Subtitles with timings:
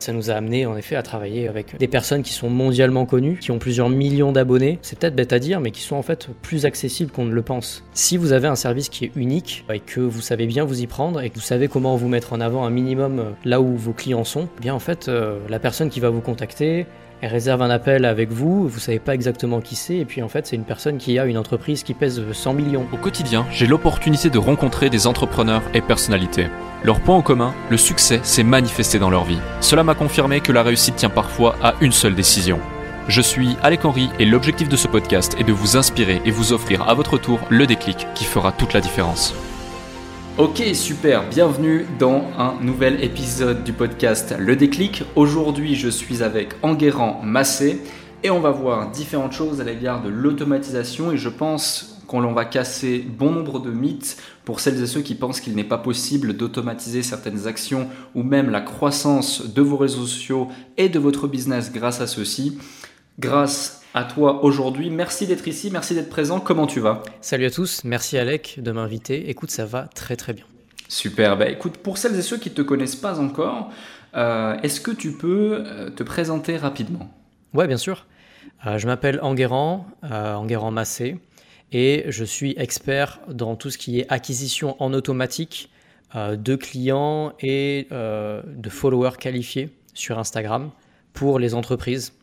[0.00, 3.36] Ça nous a amené en effet à travailler avec des personnes qui sont mondialement connues,
[3.40, 4.78] qui ont plusieurs millions d'abonnés.
[4.80, 7.42] C'est peut-être bête à dire, mais qui sont en fait plus accessibles qu'on ne le
[7.42, 7.82] pense.
[7.94, 10.86] Si vous avez un service qui est unique et que vous savez bien vous y
[10.86, 13.76] prendre et que vous savez comment vous mettre en avant un minimum euh, là où
[13.76, 16.86] vos clients sont, eh bien en fait euh, la personne qui va vous contacter,
[17.20, 20.28] elle réserve un appel avec vous, vous savez pas exactement qui c'est, et puis en
[20.28, 22.86] fait c'est une personne qui a une entreprise qui pèse 100 millions.
[22.92, 26.46] Au quotidien, j'ai l'opportunité de rencontrer des entrepreneurs et personnalités.
[26.84, 29.40] Leur point en commun, le succès s'est manifesté dans leur vie.
[29.60, 32.60] Cela m'a confirmé que la réussite tient parfois à une seule décision.
[33.08, 36.52] Je suis Alec Henry et l'objectif de ce podcast est de vous inspirer et vous
[36.52, 39.34] offrir à votre tour le déclic qui fera toute la différence.
[40.38, 45.02] Ok, super, bienvenue dans un nouvel épisode du podcast Le déclic.
[45.16, 47.82] Aujourd'hui, je suis avec Enguerrand Massé
[48.22, 52.44] et on va voir différentes choses à l'égard de l'automatisation et je pense qu'on va
[52.44, 56.36] casser bon nombre de mythes pour celles et ceux qui pensent qu'il n'est pas possible
[56.36, 60.46] d'automatiser certaines actions ou même la croissance de vos réseaux sociaux
[60.76, 62.56] et de votre business grâce à ceci.
[63.18, 64.90] Grâce à toi aujourd'hui.
[64.90, 66.40] Merci d'être ici, merci d'être présent.
[66.40, 67.02] Comment tu vas?
[67.20, 69.30] Salut à tous, merci Alec de m'inviter.
[69.30, 70.44] Écoute, ça va très très bien.
[70.88, 73.70] Super, bah écoute, pour celles et ceux qui ne te connaissent pas encore,
[74.14, 77.12] euh, est-ce que tu peux euh, te présenter rapidement?
[77.52, 78.06] Ouais, bien sûr.
[78.66, 81.18] Euh, je m'appelle Enguerrand, Enguerrand Massé,
[81.72, 85.70] et je suis expert dans tout ce qui est acquisition en automatique
[86.14, 90.70] de clients et de followers qualifiés sur Instagram
[91.12, 92.14] pour les entreprises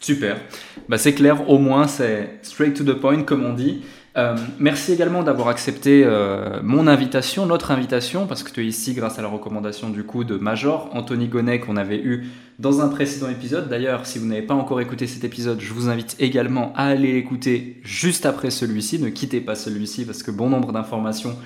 [0.00, 0.40] Super.
[0.88, 3.82] Bah, c'est clair, au moins c'est straight to the point comme on dit.
[4.16, 8.94] Euh, merci également d'avoir accepté euh, mon invitation, notre invitation, parce que tu es ici
[8.94, 12.26] grâce à la recommandation du coup de Major, Anthony Gonnet qu'on avait eu
[12.58, 13.68] dans un précédent épisode.
[13.68, 17.12] D'ailleurs, si vous n'avez pas encore écouté cet épisode, je vous invite également à aller
[17.12, 18.98] l'écouter juste après celui-ci.
[18.98, 21.36] Ne quittez pas celui-ci parce que bon nombre d'informations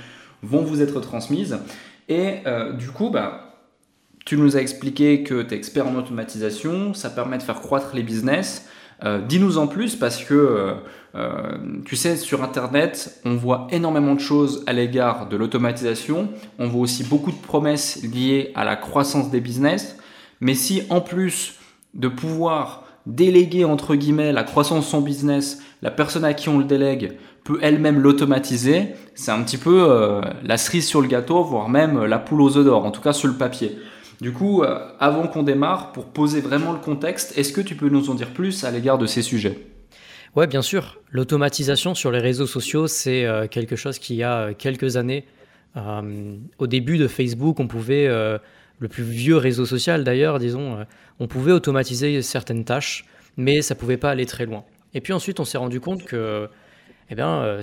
[0.44, 1.58] vont vous être transmises.
[2.08, 3.49] Et euh, du coup, bah,
[4.30, 7.96] tu nous as expliqué que tu es expert en automatisation, ça permet de faire croître
[7.96, 8.68] les business.
[9.04, 10.74] Euh, dis-nous en plus parce que euh,
[11.16, 16.28] euh, tu sais, sur Internet, on voit énormément de choses à l'égard de l'automatisation.
[16.60, 19.98] On voit aussi beaucoup de promesses liées à la croissance des business.
[20.40, 21.56] Mais si en plus
[21.94, 26.58] de pouvoir déléguer entre guillemets la croissance de son business, la personne à qui on
[26.58, 31.68] le délègue peut elle-même l'automatiser, c'est un petit peu la cerise sur le gâteau, voire
[31.68, 33.76] même la poule aux œufs d'or, en tout cas sur le papier.
[34.20, 37.88] Du coup, euh, avant qu'on démarre, pour poser vraiment le contexte, est-ce que tu peux
[37.88, 39.58] nous en dire plus à l'égard de ces sujets?
[40.36, 40.98] Oui, bien sûr.
[41.10, 45.24] L'automatisation sur les réseaux sociaux, c'est euh, quelque chose qui y a euh, quelques années.
[46.58, 50.84] au début de Facebook, on pouvait, le plus vieux réseau social d'ailleurs, disons,
[51.20, 53.04] on pouvait automatiser certaines tâches,
[53.36, 54.64] mais ça ne pouvait pas aller très loin.
[54.94, 56.48] Et puis ensuite, on s'est rendu compte que,
[57.08, 57.60] eh bien,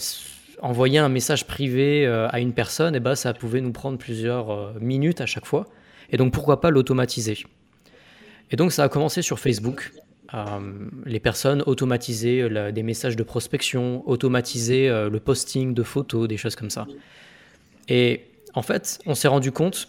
[0.61, 5.19] envoyer un message privé à une personne, eh ben, ça pouvait nous prendre plusieurs minutes
[5.19, 5.67] à chaque fois.
[6.11, 7.37] Et donc pourquoi pas l'automatiser?
[8.51, 9.91] Et donc ça a commencé sur Facebook.
[10.33, 10.59] Euh,
[11.05, 16.55] les personnes automatisaient des messages de prospection, automatisaient euh, le posting de photos, des choses
[16.55, 16.85] comme ça.
[17.87, 19.87] Et en fait, on s'est rendu compte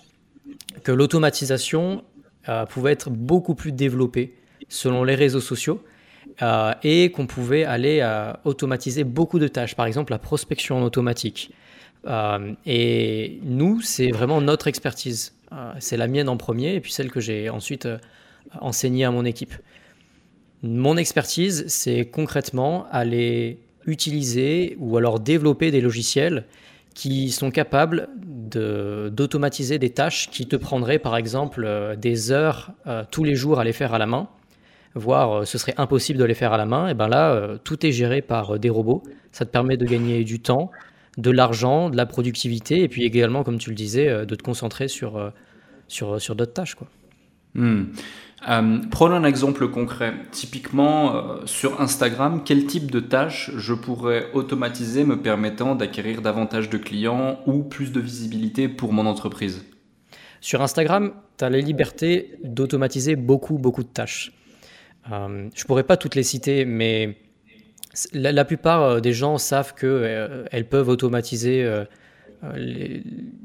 [0.84, 2.04] que l'automatisation
[2.48, 4.34] euh, pouvait être beaucoup plus développée
[4.68, 5.82] selon les réseaux sociaux
[6.84, 8.06] et qu'on pouvait aller
[8.44, 11.52] automatiser beaucoup de tâches, par exemple la prospection en automatique.
[12.64, 15.32] et nous, c'est vraiment notre expertise.
[15.52, 17.98] Euh, c'est la mienne en premier et puis celle que j'ai ensuite euh,
[18.60, 19.54] enseignée à mon équipe.
[20.62, 26.44] Mon expertise, c'est concrètement aller utiliser ou alors développer des logiciels
[26.94, 32.72] qui sont capables d'automatiser des tâches qui te prendraient par exemple euh, des heures
[33.10, 34.28] tous les jours à les faire à la main,
[34.94, 37.92] voire ce serait impossible de les faire à la main, et bien là, tout est
[37.92, 39.02] géré par des robots.
[39.32, 40.70] Ça te permet de gagner du temps,
[41.18, 44.42] de l'argent, de la productivité, et puis également, comme tu le disais, euh, de te
[44.42, 45.30] concentrer sur, euh,
[45.88, 46.76] sur, sur d'autres tâches.
[46.76, 46.86] Quoi.
[47.54, 47.86] Hmm.
[48.48, 50.14] Euh, prenons un exemple concret.
[50.30, 56.78] Typiquement, sur Instagram, quel type de tâches je pourrais automatiser me permettant d'acquérir davantage de
[56.78, 59.64] clients ou plus de visibilité pour mon entreprise?
[60.40, 64.30] Sur Instagram, tu as la liberté d'automatiser beaucoup, beaucoup de tâches.
[65.10, 67.16] je ne pourrais pas toutes les citer, mais
[68.12, 71.84] la, plupart euh, des gens savent qu'elles euh, peuvent automatiser euh,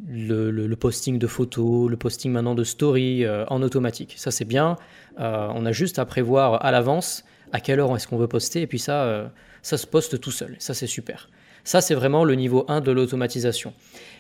[0.10, 4.16] le, posting de photos, le posting maintenant de story en automatique.
[4.18, 4.78] Ça, c'est bien.
[5.18, 8.68] on a juste à prévoir à l'avance à quelle heure est-ce qu'on veut poster, et
[8.68, 9.31] puis ça,
[9.62, 10.56] ça se poste tout seul.
[10.60, 11.30] Ça, c'est super.
[11.63, 13.74] Ça, c'est vraiment le niveau 1 de l'automatisation.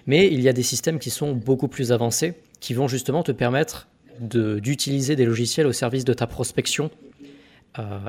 [0.07, 3.31] Mais il y a des systèmes qui sont beaucoup plus avancés, qui vont justement te
[3.31, 3.87] permettre
[4.19, 6.89] d'utiliser des logiciels au service de ta prospection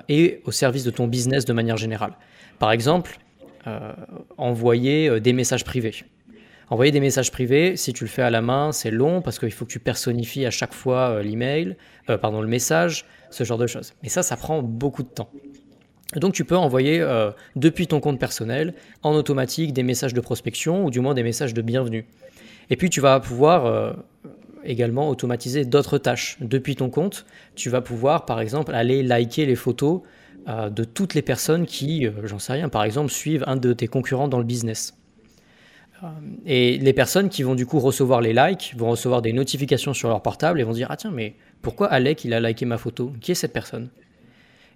[0.08, 2.12] et au service de ton business de manière générale.
[2.58, 3.19] Par exemple,
[3.66, 3.93] euh,
[4.37, 6.05] envoyer euh, des messages privés.
[6.69, 9.50] Envoyer des messages privés, si tu le fais à la main, c'est long parce qu'il
[9.52, 11.76] faut que tu personnifies à chaque fois l'email,
[12.06, 13.93] pardon, le message, ce genre de choses.
[14.02, 15.31] Mais ça, ça prend beaucoup de temps.
[16.17, 17.06] Donc tu peux envoyer
[17.55, 18.72] depuis ton compte personnel
[19.02, 22.06] en automatique des messages de prospection ou du moins des messages de bienvenue.
[22.70, 23.94] Et puis tu vas pouvoir
[24.64, 26.37] également automatiser d'autres tâches.
[26.40, 30.02] Depuis ton compte, tu vas pouvoir par exemple aller liker les photos
[30.46, 33.72] euh, de toutes les personnes qui, euh, j'en sais rien, par exemple, suivent un de
[33.72, 34.94] tes concurrents dans le business.
[36.02, 36.06] Euh,
[36.44, 40.11] et les personnes qui vont du coup recevoir les likes vont recevoir des notifications sur
[40.11, 43.12] leur portable et vont dire Ah tiens, mais pourquoi Alec il a liké ma photo?
[43.22, 43.88] Qui est cette personne?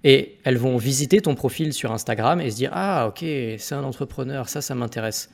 [0.04, 3.18] Et elles vont visiter ton profil sur Instagram et se dire Ah ok,
[3.58, 5.30] c'est un entrepreneur, ça, ça m'intéresse.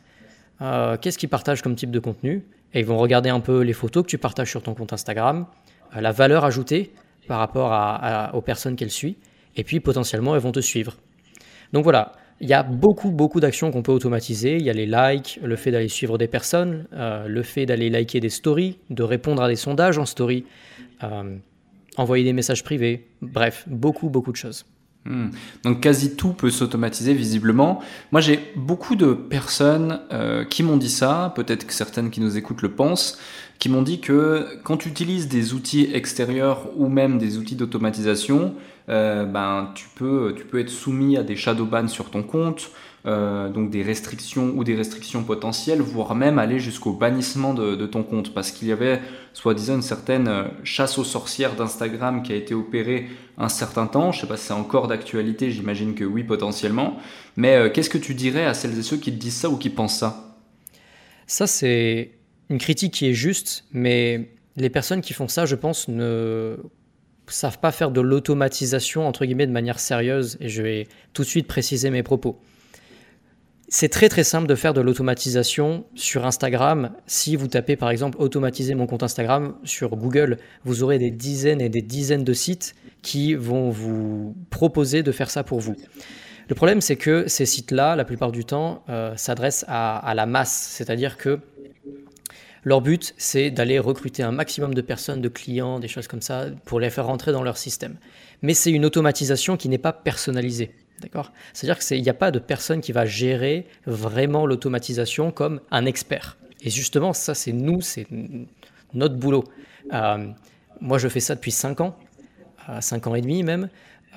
[1.00, 2.44] Qu'est-ce qu'il partage comme type de contenu?
[2.74, 5.46] Et ils vont regarder un peu les photos que tu partages sur ton compte Instagram,
[5.96, 6.92] euh, la valeur ajoutée
[7.26, 7.72] par rapport
[8.34, 9.16] aux personnes qu'elles suivent,
[9.56, 10.96] et puis potentiellement elles vont te suivre.
[11.72, 14.56] Donc voilà, il y a beaucoup, beaucoup d'actions qu'on peut automatiser.
[14.56, 17.88] Il y a les likes, le fait d'aller suivre des personnes, euh, le fait d'aller
[17.88, 20.44] liker des stories, de répondre à des sondages en story,
[21.02, 21.36] euh,
[21.96, 24.66] envoyer des messages privés, bref, beaucoup, beaucoup de choses.
[25.06, 25.28] Hmm.
[25.64, 27.82] Donc quasi tout peut s'automatiser visiblement.
[28.10, 32.38] Moi j'ai beaucoup de personnes euh, qui m'ont dit ça, peut-être que certaines qui nous
[32.38, 33.18] écoutent le pensent,
[33.58, 38.54] qui m'ont dit que quand tu utilises des outils extérieurs ou même des outils d'automatisation,
[38.88, 42.70] euh, ben, tu, peux, tu peux être soumis à des shadow bans sur ton compte,
[43.06, 48.02] euh, donc des restrictions ou des restrictions potentielles, voire même aller jusqu'au bannissement de, ton
[48.02, 49.02] compte, parce qu'il y avait
[49.34, 54.10] soi-disant une certaine euh, chasse aux sorcières d'Instagram qui a été opérée un certain temps.
[54.10, 56.96] Je ne sais pas si c'est encore d'actualité, j'imagine que oui potentiellement.
[57.36, 59.58] Mais euh, qu'est-ce que tu dirais à celles et ceux qui te disent ça ou
[59.58, 60.38] qui pensent ça?
[61.26, 62.12] Ça c'est
[62.48, 66.56] une critique qui est juste, mais les personnes qui font ça, je pense, ne
[67.26, 71.28] savent pas faire de l'automatisation entre guillemets de manière sérieuse et je vais tout de
[71.28, 72.40] suite préciser mes propos.
[73.76, 76.92] C'est très très simple de faire de l'automatisation sur Instagram.
[77.08, 81.60] Si vous tapez par exemple automatiser mon compte Instagram sur Google, vous aurez des dizaines
[81.60, 85.74] et des dizaines de sites qui vont vous proposer de faire ça pour vous.
[86.46, 90.68] Le problème c'est que ces sites-là, la plupart du temps, euh, s'adressent à, la masse,
[90.70, 91.40] c'est-à-dire que
[92.62, 96.46] leur but, c'est d'aller recruter un maximum de personnes, de clients, des choses comme ça,
[96.64, 97.96] pour les faire rentrer dans leur système.
[98.40, 100.70] Mais c'est une automatisation qui n'est pas personnalisée.
[101.04, 105.84] D'accord C'est-à-dire qu'il n'y a pas de personne qui va gérer vraiment l'automatisation comme un
[105.84, 106.38] expert.
[106.62, 108.06] Et justement, ça, c'est nous, c'est
[108.94, 109.44] notre boulot.
[109.92, 110.28] Euh,
[110.80, 111.94] moi, je fais ça depuis 5 ans,
[112.80, 113.68] 5 euh, ans et demi même.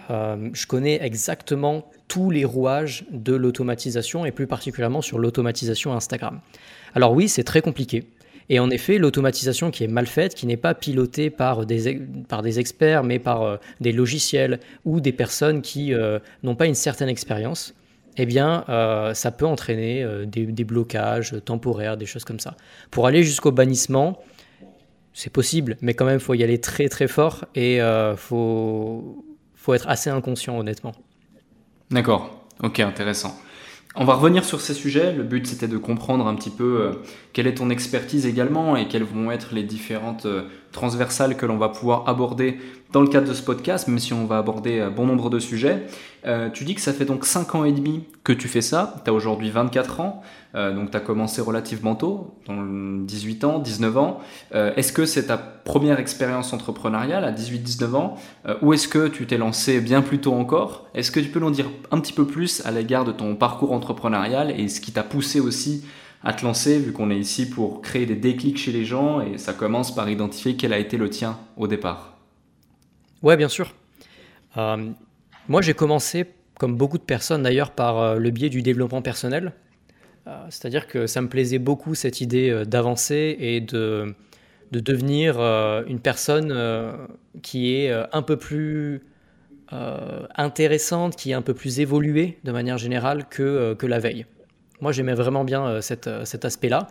[0.09, 6.39] Euh, je connais exactement tous les rouages de l'automatisation et plus particulièrement sur l'automatisation Instagram.
[6.95, 8.05] Alors oui, c'est très compliqué.
[8.49, 12.41] Et en effet, l'automatisation qui est mal faite, qui n'est pas pilotée par des, par
[12.41, 16.75] des experts, mais par euh, des logiciels ou des personnes qui euh, n'ont pas une
[16.75, 17.73] certaine expérience,
[18.15, 22.55] eh bien, euh, ça peut entraîner des, blocages temporaires, des choses comme ça.
[22.89, 24.19] Pour aller jusqu'au bannissement,
[25.13, 29.23] c'est possible, mais quand même, il faut y aller très très fort et il faut,
[29.53, 30.93] faut être assez inconscient, honnêtement.
[31.91, 33.37] D'accord, ok, intéressant.
[33.99, 35.11] On va revenir sur ces sujets.
[35.11, 36.91] Le but, c'était de comprendre un petit peu euh,
[37.33, 41.57] quelle est ton expertise également et quelles vont être les différentes euh, transversales que l'on
[41.57, 42.59] va pouvoir aborder
[42.91, 45.39] dans le cadre de ce podcast, même si on va aborder un bon nombre de
[45.39, 45.87] sujets.
[46.25, 48.95] Euh, tu dis que ça fait donc 5 ans et demi que tu fais ça.
[49.03, 50.21] Tu as aujourd'hui 24 ans.
[50.55, 52.61] Euh, donc tu as commencé relativement tôt, dans
[53.05, 54.19] 18 ans, 19 ans.
[54.55, 58.15] Euh, est-ce que c'est ta première expérience entrepreneuriale à 18-19 ans?
[58.47, 60.87] Euh, ou est-ce que tu t'es lancé bien plus tôt encore?
[60.93, 63.71] Est-ce que tu peux nous dire un petit peu plus à l'égard de ton parcours
[63.71, 65.85] entrepreneurial et ce qui t'a poussé aussi
[66.23, 69.37] à te lancer, vu qu'on est ici pour créer des déclics chez les gens et
[69.37, 72.17] ça commence par identifier quel a été le tien au départ
[73.21, 73.73] Ouais, bien sûr.
[74.55, 76.25] moi, j'ai commencé,
[76.59, 79.53] comme beaucoup de personnes d'ailleurs, par le biais du développement personnel.
[80.27, 84.13] Euh, c'est-à-dire que ça me plaisait beaucoup cette idée euh, d'avancer et de,
[84.71, 86.53] de devenir euh, une personne
[87.41, 89.03] qui est un peu plus
[89.69, 94.25] intéressante, qui est un peu plus évoluée de manière générale que, que la veille.
[94.79, 96.07] Moi, j'aimais vraiment bien cet
[96.45, 96.87] aspect-là.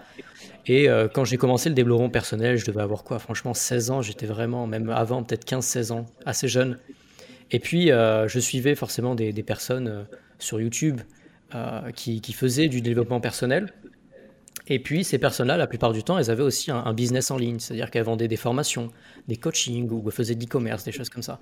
[0.67, 3.19] Et quand j'ai commencé le développement personnel, je devais avoir quoi?
[3.19, 6.79] Franchement, 16 ans, j'étais vraiment, même avant, peut-être 15-16 ans, assez jeune.
[7.53, 10.07] Et puis, je suivais forcément des, personnes
[10.39, 11.01] sur YouTube
[11.55, 13.73] euh, qui, faisaient du développement personnel.
[14.69, 17.61] Et puis, ces personnes-là, la plupart du temps, elles avaient aussi un, business en ligne,
[17.61, 18.91] c'est-à-dire qu'elles vendaient des formations,
[19.29, 21.39] des coachings ou faisaient de l'e-commerce, des choses comme ça.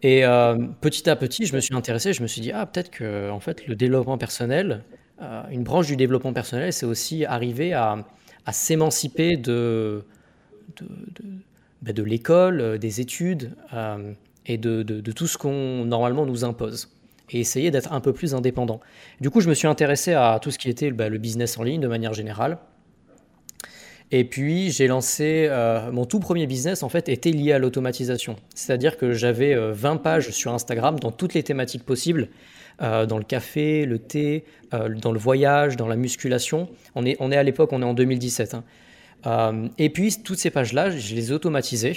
[0.00, 2.90] Et euh, petit à petit, je me suis intéressé, je me suis dit, ah, peut-être
[2.90, 4.96] que en fait, le développement personnel, euh,
[5.50, 8.04] une branche du développement personnel, c'est aussi arriver à,
[8.50, 10.04] s'émanciper de,
[11.82, 13.54] de, de l'école, des études
[14.46, 16.90] et de tout ce qu'on normalement nous impose
[17.30, 18.80] et essayer d'être un peu plus indépendant.
[19.20, 21.62] Du coup, je me suis intéressé à tout ce qui était bah, le business en
[21.62, 22.58] ligne de manière générale.
[24.10, 25.50] Et puis j'ai lancé
[25.92, 28.36] mon tout premier business en fait était lié à l'automatisation.
[28.54, 32.28] C'est-à-dire que j'avais 20 pages sur Instagram dans toutes les thématiques possibles.
[32.80, 36.68] Dans le café, le thé, dans le voyage, dans la musculation.
[36.94, 38.54] On est, on est à l'époque, on est en 2017.
[39.24, 39.70] Hein.
[39.78, 41.94] et puis toutes ces pages-là, je les automatisais.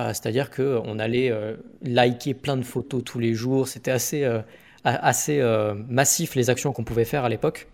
[0.00, 3.68] Euh, c'est-à-dire qu'on allait euh, liker plein de photos tous les jours.
[3.68, 4.40] C'était assez, euh,
[4.84, 5.40] assez
[5.88, 7.68] massif les actions qu'on pouvait faire à l'époque.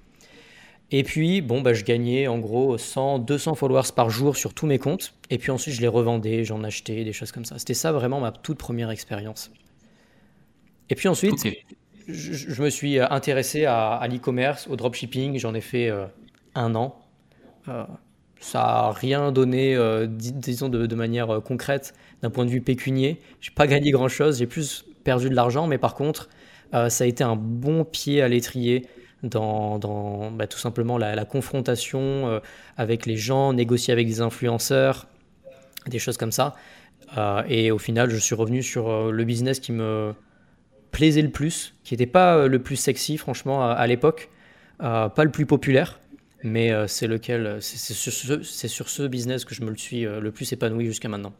[0.92, 4.66] Et puis, bon, bah, je gagnais en gros 100, 200 followers par jour sur tous
[4.66, 5.14] mes comptes.
[5.30, 7.58] Et puis ensuite, je les revendais, j'en achetais, des choses comme ça.
[7.58, 9.52] C'était ça vraiment ma toute première expérience.
[10.88, 11.46] Et puis ensuite,
[12.08, 15.38] je, me suis intéressé à, l'e-commerce, au dropshipping.
[15.38, 15.90] J'en ai fait
[16.54, 16.96] un an
[18.42, 19.76] ça n'a rien donné,
[20.08, 23.20] disons de, manière concrète, d'un point de vue pécunier.
[23.40, 26.28] J'ai pas gagné grand chose, j'ai plus perdu de l'argent, mais par contre,
[26.74, 28.86] euh, ça a été un bon pied à l'étrier
[29.22, 32.40] dans, bah, tout simplement la, confrontation euh,
[32.76, 35.06] avec les gens, négocier avec des influenceurs,
[35.86, 36.54] des choses comme ça.
[37.18, 40.14] Euh, et au final, je suis revenu sur le business qui me
[40.90, 44.30] plaisait le plus, qui n'était pas le plus sexy, franchement, à, l'époque,
[44.78, 46.00] pas le plus populaire,
[46.42, 50.86] mais c'est lequel, c'est sur, ce business que je me le suis le plus épanoui
[50.86, 51.32] jusqu'à maintenant.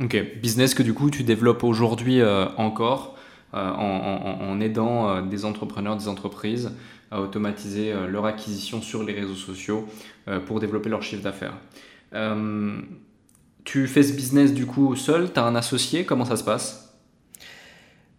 [0.00, 3.18] Ok, business que du coup tu développes aujourd'hui euh, encore
[3.52, 6.72] euh, en, aidant euh, des entrepreneurs, des entreprises
[7.10, 9.88] à automatiser leur acquisition sur les réseaux sociaux
[10.46, 11.54] pour développer leur chiffre d'affaires.
[13.64, 16.89] tu fais ce business du coup seul, tu as un associé, comment ça se passe?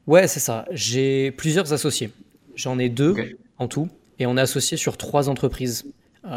[0.07, 0.65] Ouais, c'est ça.
[0.71, 2.11] J'ai plusieurs associés.
[2.55, 3.15] J'en ai deux
[3.57, 3.89] en tout
[4.19, 5.85] et on est associé sur trois entreprises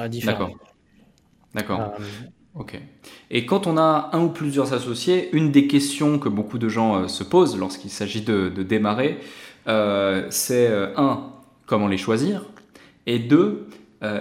[0.09, 0.56] différentes.
[1.54, 1.88] D'accord.
[1.88, 1.94] D'accord.
[2.54, 2.78] Ok.
[3.30, 6.97] Et quand on a un ou plusieurs associés, une des questions que beaucoup de gens
[6.97, 9.18] euh, se posent lorsqu'il s'agit de, démarrer,
[9.66, 11.33] euh, c'est euh, un,
[11.66, 12.44] comment les choisir
[13.06, 13.68] Et deux,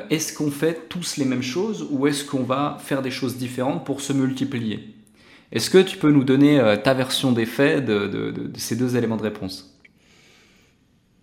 [0.10, 3.86] est-ce qu'on fait tous les mêmes choses ou est-ce qu'on va faire des choses différentes
[3.86, 4.93] pour se multiplier?
[5.54, 9.24] Est-ce que tu peux nous donner ta version des faits de, ces deux éléments de
[9.24, 9.80] réponse?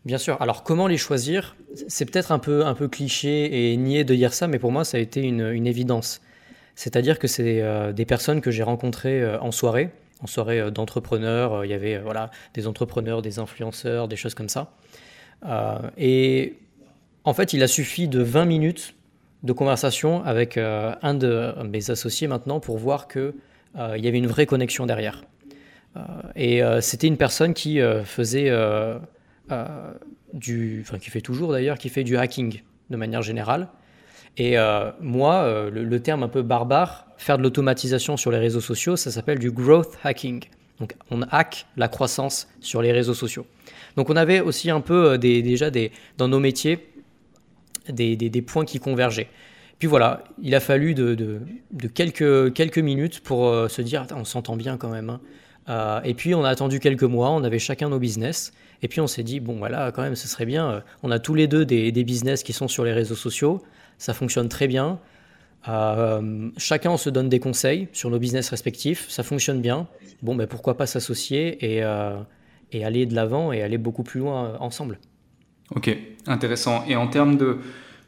[0.06, 0.40] Bien sûr.
[0.40, 1.56] Alors comment les choisir?
[1.88, 4.84] C'est peut-être un peu, un peu cliché et niais de dire ça, mais pour moi
[4.84, 6.22] ça a été une évidence.
[6.80, 9.90] C'est-à-dire que c'est euh, des personnes que j'ai rencontrées euh, en soirée,
[10.22, 11.62] en soirée euh, d'entrepreneurs.
[11.62, 14.72] Il y avait voilà, des entrepreneurs, des influenceurs, des choses comme ça.
[15.99, 16.56] et
[17.25, 18.94] en fait, il a suffi de 20 minutes
[19.42, 23.34] de conversation avec un de mes associés maintenant pour voir qu'il
[23.77, 25.23] il y avait une vraie connexion derrière.
[26.37, 28.50] et c'était une personne qui faisait
[30.33, 33.69] du, enfin qui fait toujours d'ailleurs, qui fait du hacking de manière générale.
[34.37, 38.61] Et euh, moi, euh, le, terme un peu barbare, faire de l'automatisation sur les réseaux
[38.61, 40.45] sociaux, ça s'appelle du growth hacking.
[40.79, 43.47] Donc on hack la croissance sur les réseaux sociaux.
[43.97, 45.71] Donc on avait aussi un peu euh, déjà
[46.17, 46.87] dans nos métiers
[47.89, 49.29] des, points qui convergeaient.
[49.80, 51.40] Puis voilà, il a fallu de,
[51.94, 55.18] quelques, minutes pour se dire, on s'entend bien quand même.
[55.66, 56.02] Hein.
[56.04, 58.52] et puis on a attendu quelques mois, on avait chacun nos business.
[58.82, 60.84] Et puis on s'est dit, bon voilà, quand même, ce serait bien.
[61.02, 63.62] on a tous les deux des, business qui sont sur les réseaux sociaux
[64.00, 64.99] ça fonctionne très bien.
[65.68, 69.87] Euh, chacun se donne des conseils sur nos business respectifs, ça fonctionne bien.
[70.22, 72.16] Bon, ben pourquoi pas s'associer et, euh,
[72.72, 74.99] et, aller de l'avant et aller beaucoup plus loin euh, ensemble.
[75.76, 75.94] Ok,
[76.26, 76.82] intéressant.
[76.88, 77.58] Et en termes de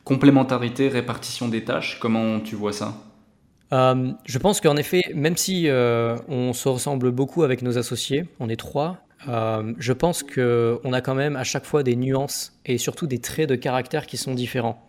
[0.04, 2.94] complémentarité, répartition des tâches, comment tu vois ça?
[3.70, 8.56] Je pense qu'en effet, même si on se ressemble beaucoup avec nos associés, on est
[8.56, 13.18] trois, je pense qu'on a quand même à chaque fois des nuances et surtout des
[13.18, 14.86] traits de caractère qui sont différents.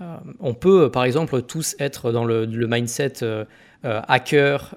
[0.00, 3.44] Euh, on peut, par exemple, tous être dans le, mindset euh,
[3.84, 4.74] euh, hacker,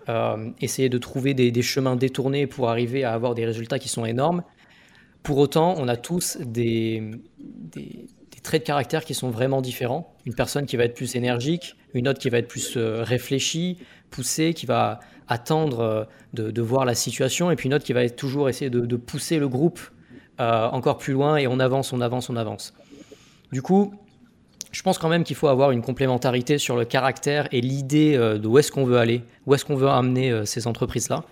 [0.60, 4.44] essayer de trouver des, chemins détournés pour arriver à avoir des résultats qui sont énormes.
[5.24, 7.04] Pour autant, on a tous des,
[8.44, 10.14] traits de caractère qui sont vraiment différents.
[10.26, 13.78] Une personne qui va être plus énergique, une autre qui va être plus réfléchie,
[14.10, 18.50] poussée, qui va attendre de, voir la situation, et puis une autre qui va toujours
[18.50, 19.80] essayer de, pousser le groupe
[20.40, 22.74] encore plus loin, et on avance, on avance, on avance.
[23.52, 23.94] Du coup,
[24.72, 28.38] je pense quand même qu'il faut avoir une complémentarité sur le caractère et l'idée euh,
[28.38, 31.24] de où est-ce qu'on veut aller, où est-ce qu'on veut amener euh, ces entreprises-là.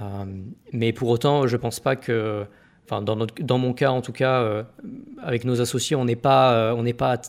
[0.00, 0.24] Euh,
[0.72, 2.46] mais pour autant, je ne pense pas que,
[2.86, 4.64] enfin, dans, notre, dans mon cas en tout cas,
[5.22, 7.20] avec nos associés, on n'est pas, on n'est pas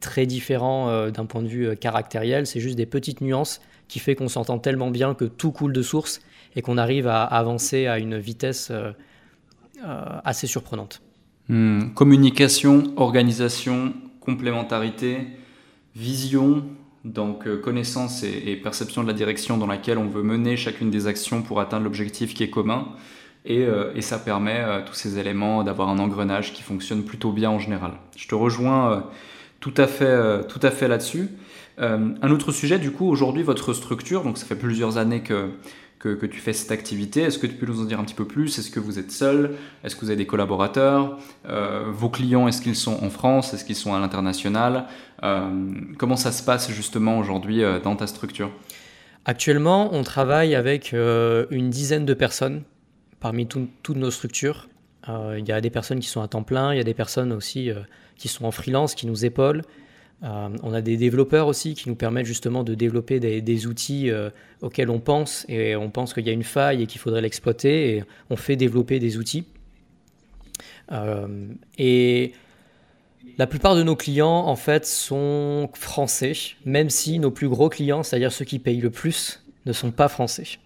[0.00, 2.46] très différent d'un point de vue caractériel.
[2.46, 5.82] C'est juste des petites nuances qui fait qu'on s'entend tellement bien que tout coule de
[5.82, 6.20] source
[6.56, 8.72] et qu'on arrive à, avancer à une vitesse
[10.24, 11.02] assez surprenante.
[11.48, 11.94] Hmm.
[11.94, 15.26] Communication, organisation, complémentarité,
[15.96, 16.64] vision,
[17.04, 21.06] donc euh, connaissance et, perception de la direction dans laquelle on veut mener chacune des
[21.06, 22.88] actions pour atteindre l'objectif qui est commun.
[23.44, 27.50] Et, euh, ça permet euh, tous ces éléments d'avoir un engrenage qui fonctionne plutôt bien
[27.50, 27.92] en général.
[28.16, 29.04] Je te rejoins
[29.60, 31.28] tout à fait, tout à fait là-dessus.
[31.78, 35.50] un autre sujet, du coup, aujourd'hui, votre structure, donc ça fait plusieurs années que,
[35.98, 37.22] que, tu fais cette activité.
[37.22, 38.58] Est-ce que tu peux nous en dire un petit peu plus?
[38.58, 39.54] Est-ce que vous êtes seul?
[39.82, 41.18] Est-ce que vous avez des collaborateurs?
[41.88, 43.52] Vos clients, est-ce qu'ils sont en France?
[43.54, 44.86] Est-ce qu'ils sont à l'international?
[45.98, 48.50] Comment ça se passe justement aujourd'hui dans ta structure?
[49.24, 52.62] Actuellement, on travaille avec une dizaine de personnes
[53.20, 54.68] parmi toutes nos structures.
[55.08, 56.94] Euh, il y a des personnes qui sont à temps plein, il y a des
[56.94, 57.80] personnes aussi euh,
[58.16, 59.62] qui sont en freelance, qui nous épaulent.
[60.24, 64.10] Euh, on a des développeurs aussi qui nous permettent justement de développer des, outils
[64.62, 67.96] auxquels on pense et on pense qu'il y a une faille et qu'il faudrait l'exploiter
[67.96, 69.44] et on fait développer des outils.
[71.78, 72.32] et
[73.36, 76.32] la plupart de nos clients en fait sont français,
[76.64, 80.08] même si nos plus gros clients, c'est-à-dire ceux qui payent le plus, ne sont pas
[80.08, 80.58] français.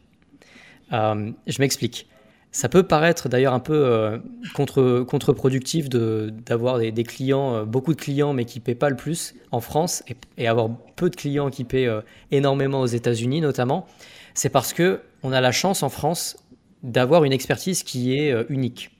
[0.90, 2.06] je m'explique.
[2.54, 4.18] Ça peut paraître d'ailleurs un peu euh,
[4.54, 8.96] contre, contre-productif d'avoir des, clients, euh, beaucoup de clients, mais qui ne paient pas le
[8.96, 10.04] plus en France
[10.36, 13.86] et, avoir peu de clients qui paient euh, énormément aux États-Unis notamment.
[14.34, 16.36] C'est parce que on a la chance en France
[16.82, 18.90] d'avoir une expertise qui est unique.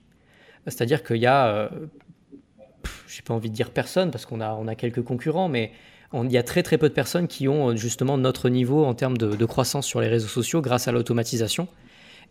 [0.67, 1.69] C'est-à-dire qu'il y a,
[3.09, 5.73] je n'ai pas envie de dire personne parce qu'on a, on a quelques concurrents, mais
[6.15, 9.19] il y a très très peu de personnes qui ont justement notre niveau en termes
[9.19, 11.67] de croissance sur les réseaux sociaux grâce à l'automatisation.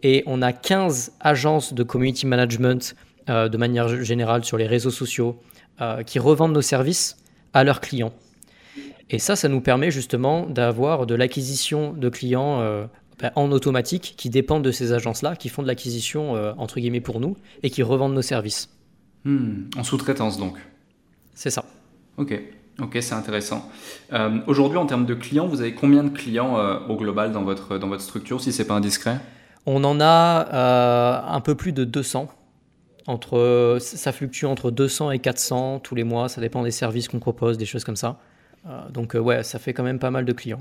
[0.03, 2.95] Et on a 15 agences de community management
[3.29, 5.39] euh, de manière générale sur les réseaux sociaux
[5.79, 7.17] euh, qui revendent nos services
[7.53, 8.13] à leurs clients.
[9.09, 12.85] Et ça, ça nous permet justement d'avoir de l'acquisition de clients euh,
[13.19, 17.19] ben, en automatique qui dépendent de ces agences-là, qui font de l'acquisition entre guillemets pour
[17.19, 18.69] nous et qui revendent nos services.
[19.25, 20.57] Hmm, en sous-traitance donc.
[21.35, 21.65] C'est ça.
[22.17, 22.39] Ok.
[22.79, 23.69] Ok, c'est intéressant.
[24.47, 27.89] Aujourd'hui, en termes de clients, vous avez combien de clients au global dans votre, dans
[27.89, 29.19] votre structure, si c'est pas indiscret?
[29.65, 32.29] On en a euh, un peu plus de 200.
[33.07, 37.19] Entre, ça fluctue entre 200 et 400 tous les mois, ça dépend des services qu'on
[37.19, 38.19] propose, des choses comme ça.
[38.67, 40.59] Euh, donc euh, ouais, ça fait quand même pas mal de clients.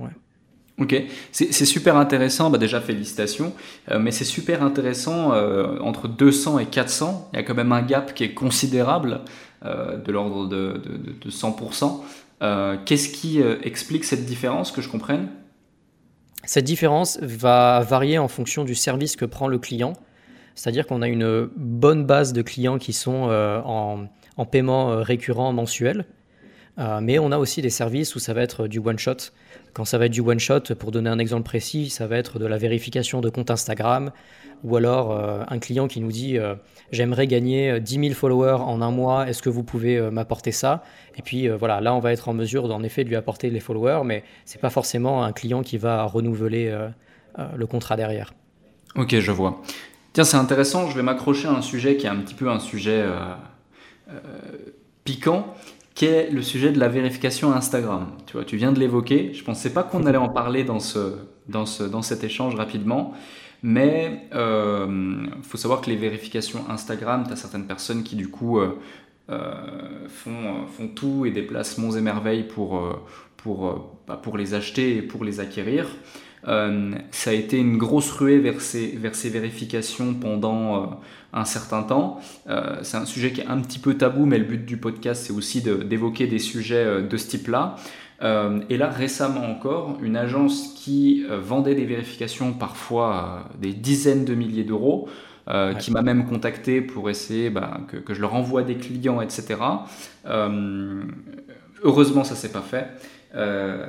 [0.79, 0.95] Ok,
[1.31, 3.53] c'est super intéressant, bah déjà félicitations,
[3.99, 5.35] mais c'est super intéressant,
[5.83, 9.21] entre 200 et 400, il y a quand même un gap qui est considérable,
[9.63, 10.81] de l'ordre de,
[11.23, 12.01] de, 100%.
[12.87, 15.29] Qu'est-ce qui explique cette différence, que je comprenne?
[16.45, 19.93] Cette différence va varier en fonction du service que prend le client.
[20.55, 24.09] C'est-à-dire qu'on a une bonne base de clients qui sont euh, en,
[24.47, 26.07] paiement euh, récurrent mensuel,
[26.79, 29.33] euh, mais on a aussi des services où ça va être du one-shot.
[29.73, 32.47] Quand ça va être du one-shot, pour donner un exemple précis, ça va être de
[32.47, 34.11] la vérification de compte Instagram,
[34.63, 35.13] ou alors
[35.49, 36.39] un client qui nous dit
[36.93, 40.83] j'aimerais gagner 10 000 followers en un mois, est-ce que vous pouvez m'apporter ça?
[41.17, 43.61] Et puis voilà, là on va être en mesure en effet de lui apporter les
[43.61, 46.77] followers, mais c'est pas forcément un client qui va renouveler
[47.57, 48.35] le contrat derrière.
[48.97, 49.63] Ok, je vois.
[50.13, 52.59] Tiens, c'est intéressant, je vais m'accrocher à un sujet qui est un petit peu un
[52.59, 53.05] sujet
[55.05, 55.55] piquant
[56.01, 58.07] qui est le sujet de la vérification Instagram.
[58.25, 59.35] Tu vois, tu viens de l'évoquer.
[59.35, 63.13] Je pensais pas qu'on allait en parler dans, ce, dans, ce, dans cet échange rapidement.
[63.63, 68.29] Mais il euh, faut savoir que les vérifications Instagram, tu as certaines personnes qui du
[68.29, 68.79] coup euh,
[69.29, 72.83] euh, font, font, tout et déplacent monts et merveilles pour,
[73.37, 75.87] pour, bah, pour les acheter et pour les acquérir.
[76.45, 81.01] Ça a été une grosse ruée vers ces, vers ces vérifications pendant
[81.33, 82.21] un certain temps.
[82.49, 85.25] Euh, c'est un sujet qui est un petit peu tabou, mais le but du podcast,
[85.27, 87.77] c'est aussi d'évoquer des sujets euh, de ce type-là.
[88.23, 94.35] Euh, et là, récemment encore, une agence qui vendait des vérifications parfois des dizaines de
[94.35, 95.09] milliers d'euros,
[95.81, 99.57] qui m'a même contacté pour essayer bah, que, que, je leur envoie des clients, etc.
[101.83, 102.87] heureusement, ça s'est pas fait.
[103.37, 103.87] Euh,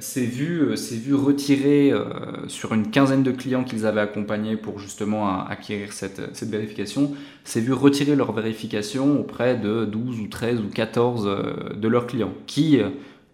[0.00, 2.04] c'est vu, euh, vu retirer euh,
[2.48, 7.12] sur une quinzaine de clients qu'ils avaient accompagnés pour justement acquérir cette, cette vérification,
[7.44, 12.34] c'est vu retirer leur vérification auprès de 12 ou 13 ou 14 de leurs clients
[12.46, 12.80] qui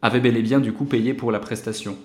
[0.00, 1.96] avaient bel et bien du coup payé pour la prestation.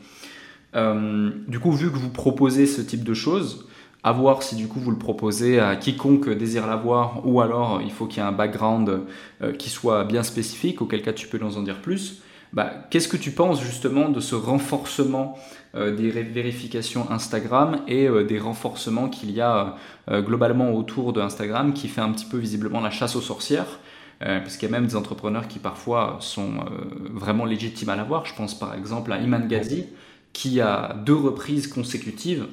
[0.74, 3.68] du coup, vu que vous proposez ce type de choses,
[4.04, 7.92] à voir si du coup vous le proposez à quiconque désire l'avoir ou alors il
[7.92, 9.02] faut qu'il y ait un background
[9.58, 12.22] qui soit bien spécifique, auquel cas tu peux nous en dire plus.
[12.54, 15.40] Bah, qu'est-ce que tu penses justement de ce renforcement
[15.74, 19.76] euh, des vérifications Instagram et euh, des renforcements qu'il y a
[20.12, 23.80] euh, globalement autour de Instagram qui fait un petit peu visiblement la chasse aux sorcières?
[24.20, 26.64] Parce qu'il y a même des entrepreneurs qui parfois sont
[27.12, 28.26] vraiment légitimes à l'avoir.
[28.26, 29.88] Je pense par exemple à Iman Ghazi
[30.32, 32.46] qui à deux reprises consécutives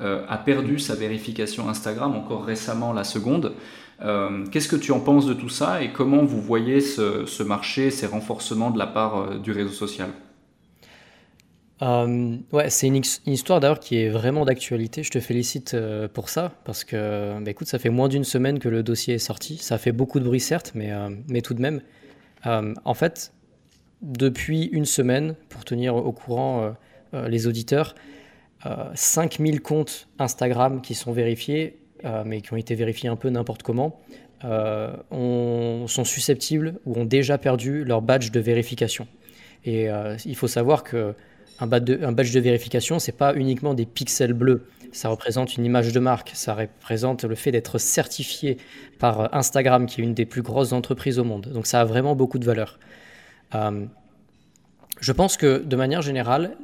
[0.00, 3.54] a perdu sa vérification Instagram, encore récemment la seconde,
[4.02, 7.90] euh, qu'est-ce que tu en penses de tout ça et comment vous voyez ce, marché,
[7.90, 10.10] ces renforcements de la part euh, du réseau social?
[11.82, 15.02] Euh, ouais, c'est une, histoire d'ailleurs qui est vraiment d'actualité.
[15.02, 15.76] Je te félicite
[16.12, 19.18] pour ça parce que, bah, écoute, ça fait moins d'une semaine que le dossier est
[19.18, 19.58] sorti.
[19.58, 20.92] Ça fait beaucoup de bruit certes, mais,
[21.28, 21.80] mais tout de même.
[22.44, 23.32] en fait,
[24.02, 26.74] depuis une semaine, pour tenir au courant
[27.12, 27.94] les auditeurs,
[28.94, 31.83] 5000 comptes Instagram qui sont vérifiés,
[32.24, 34.00] mais qui ont été vérifiés un peu n'importe comment,
[34.42, 39.06] sont susceptibles ou ont déjà perdu leur badge de vérification.
[39.64, 39.88] Et
[40.24, 41.14] il faut savoir que
[41.60, 44.66] un badge de, un badge de vérification, c'est pas uniquement des pixels bleus.
[44.92, 48.58] Ça représente une image de marque, ça représente le fait d'être certifié
[48.98, 51.48] par Instagram, qui est une des plus grosses entreprises au monde.
[51.52, 52.78] Donc ça a vraiment beaucoup de valeur.
[53.54, 53.86] Euh,
[55.00, 56.56] je pense que de manière générale,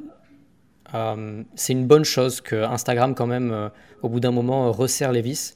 [0.93, 3.69] euh, c'est une bonne chose que Instagram, quand même, euh,
[4.01, 5.55] au bout d'un moment, resserre les vis.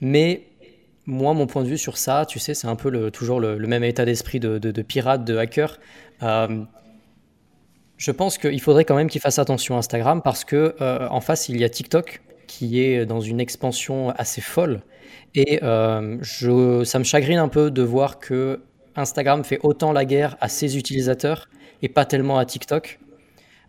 [0.00, 0.42] Mais
[1.06, 3.84] moi, mon point de vue sur ça, tu sais, c'est un peu toujours le, même
[3.84, 5.78] état d'esprit de, de, pirate, de hacker.
[7.96, 11.20] Je pense qu'il faudrait quand même qu'il fasse attention à Instagram parce que euh, en
[11.20, 14.82] face il y a TikTok qui est dans une expansion assez folle
[15.34, 18.62] et euh, je, ça me chagrine un peu de voir que
[18.96, 21.48] Instagram fait autant la guerre à ses utilisateurs
[21.82, 23.03] et pas tellement à TikTok euh,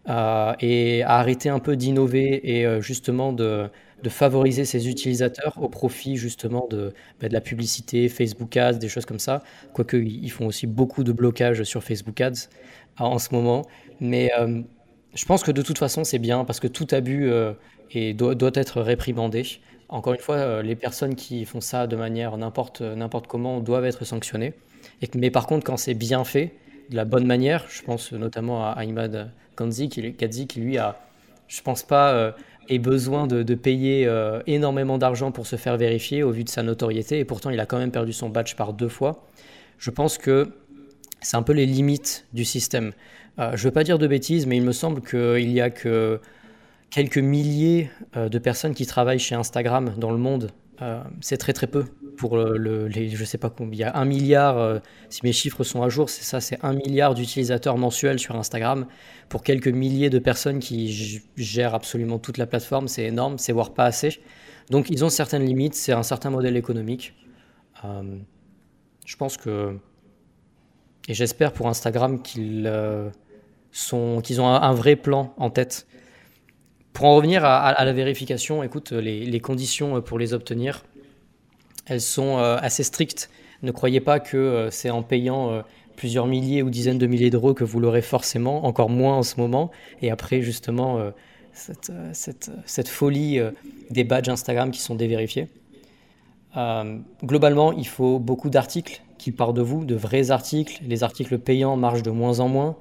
[0.08, 3.70] et a arrêté un peu d'innover et justement de,
[4.08, 9.06] favoriser ses utilisateurs au profit justement de, bah, de la publicité, Facebook Ads, des choses
[9.06, 9.42] comme ça.
[9.74, 12.50] Quoique ils font aussi beaucoup de blocage sur Facebook Ads
[13.00, 13.66] en ce moment.
[14.00, 14.62] Mais euh,
[15.14, 17.54] je pense que de toute façon, c'est bien parce que tout abus euh,
[17.92, 19.44] et doit, doit, être réprimandé.
[19.90, 24.06] Encore une fois, euh, les personnes qui font ça de manière n'importe comment doivent être
[24.06, 24.54] sanctionnées.
[25.16, 26.54] Mais par contre, quand c'est bien fait,
[26.90, 31.00] de la bonne manière, je pense notamment à Imad Kanzi qui, qui lui a,
[31.48, 32.36] je pense pas,
[32.70, 34.10] ait besoin de, payer
[34.48, 37.20] énormément d'argent pour se faire vérifier au vu de sa notoriété.
[37.20, 39.26] Et pourtant, il a quand même perdu son badge par deux fois.
[39.78, 40.50] Je pense que
[41.22, 42.92] c'est un peu les limites du système.
[43.40, 45.70] Euh, je ne veux pas dire de bêtises, mais il me semble qu'il n'y a
[45.70, 46.20] que
[46.90, 50.52] quelques milliers euh, de personnes qui travaillent chez Instagram dans le monde.
[50.82, 53.76] Euh, c'est très très peu pour le, les, je sais pas combien.
[53.76, 56.74] Il y a un milliard, si mes chiffres sont à jour, c'est ça, c'est un
[56.74, 58.86] milliard d'utilisateurs mensuels sur Instagram
[59.30, 62.88] pour quelques milliers de personnes qui gèrent absolument toute la plateforme.
[62.88, 64.20] C'est énorme, c'est voire pas assez.
[64.70, 67.14] Donc ils ont certaines limites, c'est un certain modèle économique.
[67.84, 69.78] je pense que
[71.08, 72.72] et j'espère pour Instagram qu'ils
[74.24, 75.86] qu'ils ont un, vrai plan en tête.
[76.94, 80.86] Pour en revenir à, la vérification, écoute, les, conditions pour les obtenir,
[81.86, 83.30] elles sont euh, assez strictes.
[83.64, 85.62] Ne croyez pas que euh, c'est en payant euh,
[85.96, 89.40] plusieurs milliers ou dizaines de milliers d'euros que vous l'aurez forcément, encore moins en ce
[89.40, 89.72] moment.
[90.02, 91.00] Et après, justement,
[91.54, 93.40] cette, folie
[93.90, 95.48] des badges Instagram qui sont dévérifiés.
[97.24, 100.82] globalement, il faut beaucoup d'articles qui partent de vous, de vrais articles.
[100.86, 102.76] Les articles payants marchent de moins en moins.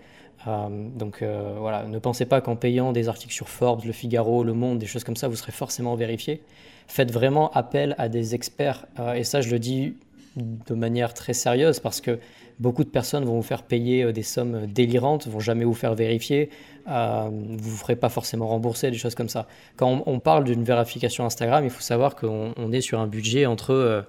[0.46, 4.44] Euh, donc euh, voilà, ne pensez pas qu'en payant des articles sur Forbes, Le Figaro,
[4.44, 6.42] Le Monde, des choses comme ça, vous serez forcément vérifié.
[6.86, 8.86] Faites vraiment appel à des experts.
[8.98, 9.96] Euh, et ça, je le dis
[10.36, 12.18] de manière très sérieuse parce que
[12.58, 16.50] beaucoup de personnes vont vous faire payer des sommes délirantes, vont jamais vous faire vérifier,
[16.88, 19.46] euh, vous ne ferez pas forcément rembourser, des choses comme ça.
[19.76, 24.04] Quand on, parle d'une vérification Instagram, il faut savoir qu'on est sur un budget entre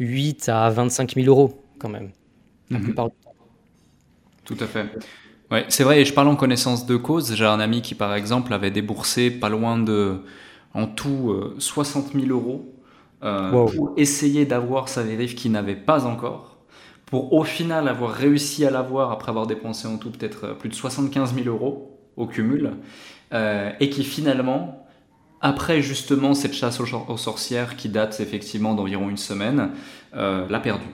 [0.00, 2.10] 8 à 25 000 euros quand même,
[2.70, 2.84] la mhm.
[2.84, 3.34] plupart du temps.
[4.44, 4.86] Tout à fait.
[5.68, 7.34] C'est vrai, et je parle en connaissance de cause.
[7.34, 10.20] J'ai un ami qui, par exemple, avait déboursé pas loin de,
[10.74, 12.74] en tout, 60 euh, 000 euros
[13.22, 16.58] euh, pour essayer d'avoir sa vérif qu'il n'avait pas encore,
[17.06, 20.68] pour au final avoir réussi à l'avoir après avoir dépensé en tout peut-être euh, plus
[20.68, 22.72] de 75 000 euros au cumul,
[23.80, 24.86] et qui finalement,
[25.40, 29.70] après justement cette chasse aux, sorcières qui date effectivement d'environ une semaine,
[30.12, 30.86] l'a perdu.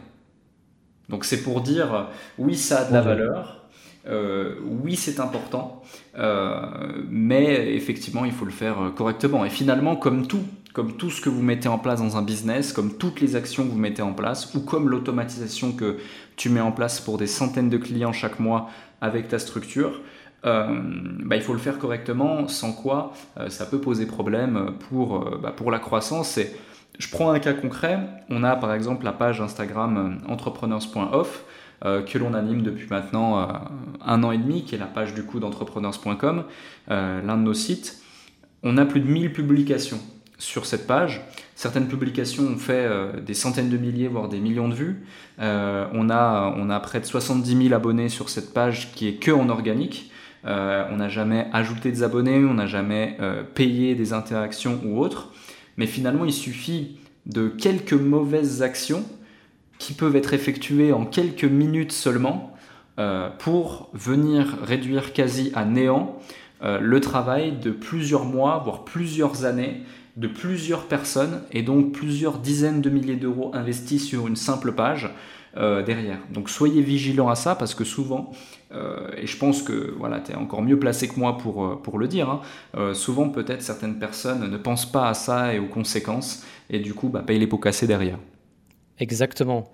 [1.10, 3.59] Donc c'est pour dire, oui, ça a de la valeur,
[4.06, 5.82] euh, oui, c'est important,
[6.18, 9.44] euh, mais effectivement, il faut le faire euh, correctement.
[9.44, 12.72] Et finalement, comme tout, comme tout ce que vous mettez en place dans un business,
[12.72, 15.98] comme toutes les actions que vous mettez en place, ou comme l'automatisation que
[16.36, 20.00] tu mets en place pour des centaines de clients chaque mois avec ta structure,
[20.42, 23.12] bah, il faut le faire correctement, sans quoi
[23.48, 26.38] ça peut poser problème pour, bah, pour la croissance.
[26.38, 26.50] Et
[26.98, 27.98] je prends un cas concret,
[28.30, 31.44] on a par exemple la page Instagram entrepreneurs.off
[31.86, 33.46] euh, que l'on anime depuis maintenant euh,
[34.04, 36.44] un an et demi, qui est la page du coup d'entrepreneurs.com,
[36.90, 38.02] euh, l'un de nos sites.
[38.62, 39.98] On a plus de 1000 publications
[40.36, 41.22] sur cette page.
[41.54, 42.88] Certaines publications ont fait
[43.22, 45.06] des centaines de milliers, voire des millions de vues.
[45.38, 49.30] on, a, on a près de 70 000 abonnés sur cette page qui est que
[49.30, 50.10] en organique.
[50.44, 53.18] on n'a jamais ajouté des abonnés, on n'a jamais
[53.54, 55.28] payé des interactions ou autres.
[55.76, 59.04] Mais finalement, il suffit de quelques mauvaises actions
[59.80, 62.52] qui peuvent être effectuées en quelques minutes seulement
[62.98, 66.18] euh, pour venir réduire quasi à néant
[66.62, 69.80] euh, le travail de plusieurs mois, voire plusieurs années
[70.18, 75.08] de plusieurs personnes et donc plusieurs dizaines de milliers d'euros investis sur une simple page
[75.56, 76.18] euh, derrière.
[76.30, 78.32] Donc soyez vigilants à ça parce que souvent,
[79.16, 82.06] et je pense que voilà, tu es encore mieux placé que moi pour, pour le
[82.06, 86.78] dire, hein, souvent peut-être certaines personnes ne pensent pas à ça et aux conséquences et
[86.78, 88.18] du coup bah, payent les pots cassés derrière.
[89.00, 89.72] Exactement.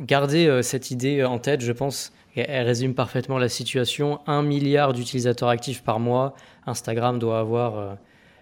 [0.00, 4.20] gardez cette idée en tête, je pense, elle résume parfaitement la situation.
[4.26, 6.34] Un milliard d'utilisateurs actifs par mois,
[6.66, 7.98] Instagram doit avoir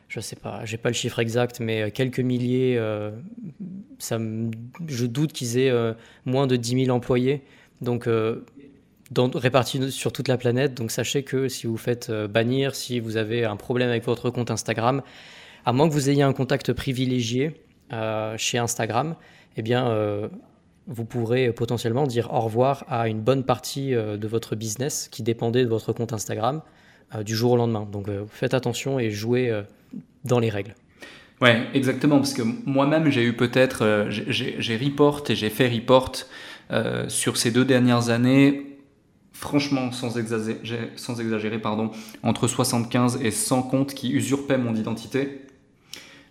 [0.09, 3.11] je sais pas, j'ai pas le chiffre exact, mais euh, quelques milliers, euh,
[4.01, 7.43] je doute qu'ils aient euh, moins de 10 000 employés,
[7.81, 8.09] donc
[9.35, 10.75] répartis sur toute la planète.
[10.75, 14.51] Donc sachez que si vous faites bannir, si vous avez un problème avec votre compte
[14.51, 15.03] Instagram,
[15.65, 17.61] à moins que vous ayez un contact privilégié
[18.39, 19.15] chez Instagram,
[19.57, 20.29] eh bien,
[20.87, 25.65] vous pourrez potentiellement dire au revoir à une bonne partie de votre business qui dépendait
[25.65, 26.63] de votre compte Instagram
[27.25, 27.89] du jour au lendemain.
[27.91, 29.63] Donc faites attention et jouez
[30.25, 30.75] dans les règles.
[31.41, 36.13] Ouais, exactement, parce que moi-même j'ai eu peut-être, euh, j'ai report et j'ai fait report
[36.71, 38.79] euh, sur ces deux dernières années,
[39.35, 41.91] franchement sans exagérer, sans exagérer pardon,
[42.23, 45.43] entre 75 et 100 comptes qui usurpaient mon identité.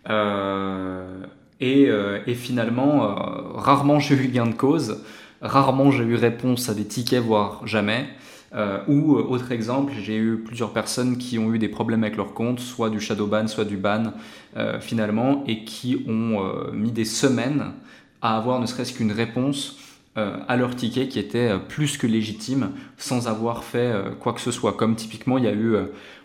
[0.10, 1.24] Euh,
[1.62, 1.90] et,
[2.28, 3.16] et, finalement,
[3.56, 5.04] rarement j'ai eu gain de cause,
[5.42, 8.08] rarement j'ai eu réponse à des tickets, voire jamais.
[8.56, 12.16] Euh, ou, euh, autre exemple, j'ai eu plusieurs personnes qui ont eu des problèmes avec
[12.16, 14.14] leur compte, soit du shadow ban, soit du ban,
[14.56, 16.42] euh, finalement, et qui ont
[16.72, 17.74] mis des semaines
[18.22, 19.78] à avoir ne serait-ce qu'une réponse
[20.16, 24.74] à leur ticket qui était plus que légitime sans avoir fait quoi que ce soit.
[24.74, 25.76] Comme typiquement, il y a eu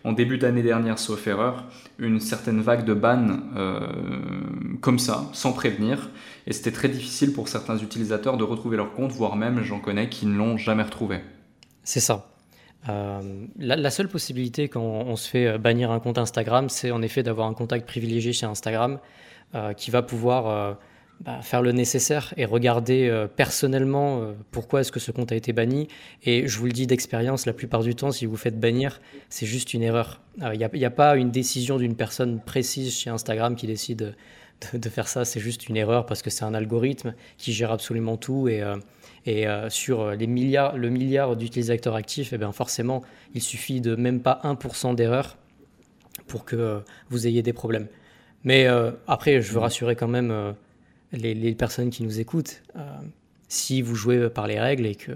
[0.05, 1.65] en début d'année dernière, sauf erreur,
[1.99, 3.41] une certaine vague de ban
[4.81, 6.09] comme ça, sans prévenir.
[6.47, 10.09] Et c'était très difficile pour certains utilisateurs de retrouver leur compte, voire même j'en connais
[10.09, 11.21] qui ne l'ont jamais retrouvé.
[11.83, 12.31] C'est ça.
[12.89, 17.03] Euh, la, seule possibilité quand on, se fait euh, bannir un compte Instagram, c'est en
[17.03, 18.99] effet d'avoir un contact privilégié chez Instagram
[19.55, 20.79] euh, qui va pouvoir
[21.21, 25.89] bah, faire le nécessaire et regarder personnellement pourquoi est-ce que ce compte a été banni.
[26.23, 29.47] Et je vous le dis d'expérience, la plupart du temps, si vous faites bannir, c'est
[29.47, 30.21] juste une erreur.
[30.41, 34.15] Il n'y a, pas une décision d'une personne précise chez Instagram qui décide
[34.73, 38.17] de, faire ça, c'est juste une erreur parce que c'est un algorithme qui gère absolument
[38.17, 38.63] tout et
[39.27, 43.03] et euh, sur les milliards, le milliard d'utilisateurs actifs, et eh bien forcément,
[43.35, 45.37] il suffit de même pas 1% d'erreur
[46.27, 46.79] pour que euh,
[47.11, 47.89] vous ayez des problèmes.
[48.45, 50.55] Mais euh, après, je veux rassurer quand même
[51.13, 52.63] les, personnes qui nous écoutent.
[53.49, 55.13] si vous jouez par les règles et que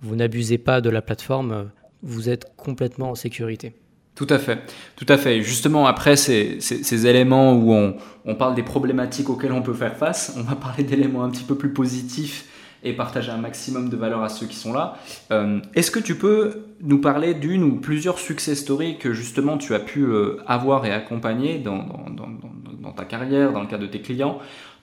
[0.00, 1.70] vous n'abusez pas de la plateforme,
[2.02, 3.74] vous êtes complètement en sécurité.
[4.14, 4.58] Tout à fait,
[4.96, 5.40] tout à fait.
[5.40, 10.34] Justement, après ces, éléments où on, on, parle des problématiques auxquelles on peut faire face,
[10.36, 12.46] on va parler d'éléments un petit peu plus positifs
[12.84, 14.94] et partager un maximum de valeur à ceux qui sont là.
[15.30, 19.74] Euh, est-ce que tu peux nous parler d'une ou plusieurs success stories que justement tu
[19.74, 24.02] as pu euh, avoir et accompagner dans, dans, ta carrière, dans le cas de tes
[24.02, 24.38] clients,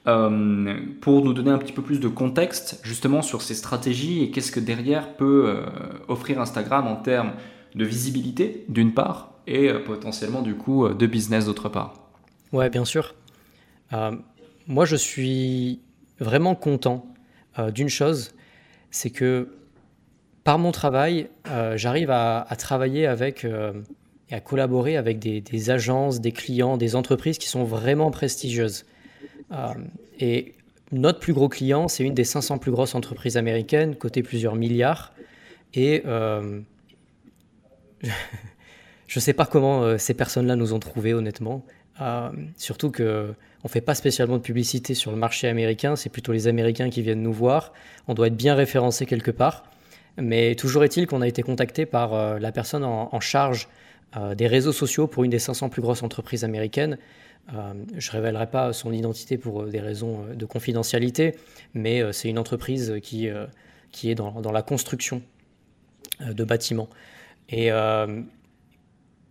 [0.10, 4.32] euh, pour nous donner un petit peu plus de contexte justement sur ces stratégies et
[4.32, 5.64] qu'est-ce que derrière peut
[6.08, 7.32] offrir Instagram en termes
[7.76, 11.94] de visibilité d'une part et potentiellement du coup de business d'autre part
[12.52, 13.16] Ouais, bien sûr.
[14.68, 15.80] moi, je suis
[16.20, 17.06] vraiment content
[17.58, 18.32] euh, d'une chose,
[18.92, 19.50] c'est que
[20.44, 23.74] par mon travail, euh, j'arrive à, travailler avec euh,
[24.30, 28.86] et à collaborer avec des, agences, des clients, des entreprises qui sont vraiment prestigieuses.
[30.20, 30.54] Et
[30.92, 35.14] notre plus gros client, c'est une des 500 plus grosses entreprises américaines, côté plusieurs milliards.
[35.74, 36.62] Et je
[39.16, 41.64] ne sais pas comment ces personnes-là nous ont trouvés, honnêtement.
[42.58, 43.34] surtout que
[43.64, 46.90] on ne fait pas spécialement de publicité sur le marché américain, c'est plutôt les Américains
[46.90, 47.74] qui viennent nous voir.
[48.08, 49.64] On doit être bien référencé quelque part.
[50.18, 53.68] Mais toujours est-il qu'on a été contacté par euh, la personne en, charge
[54.16, 56.98] euh, des réseaux sociaux pour une des 500 plus grosses entreprises américaines.
[57.54, 61.36] Euh, je ne révélerai pas son identité pour des raisons de confidentialité,
[61.74, 63.28] mais c'est une entreprise qui,
[63.92, 65.22] qui est dans, dans la construction
[66.20, 66.90] de bâtiments.
[67.50, 67.72] Et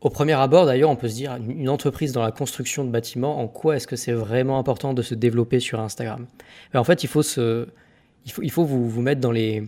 [0.01, 3.41] au premier abord, d'ailleurs, on peut se dire, une entreprise dans la construction de bâtiments,
[3.41, 6.27] en quoi est-ce que c'est vraiment important de se développer sur Instagram?
[6.73, 7.67] En fait, il faut, se,
[8.25, 9.65] il faut, il faut vous, vous mettre dans les,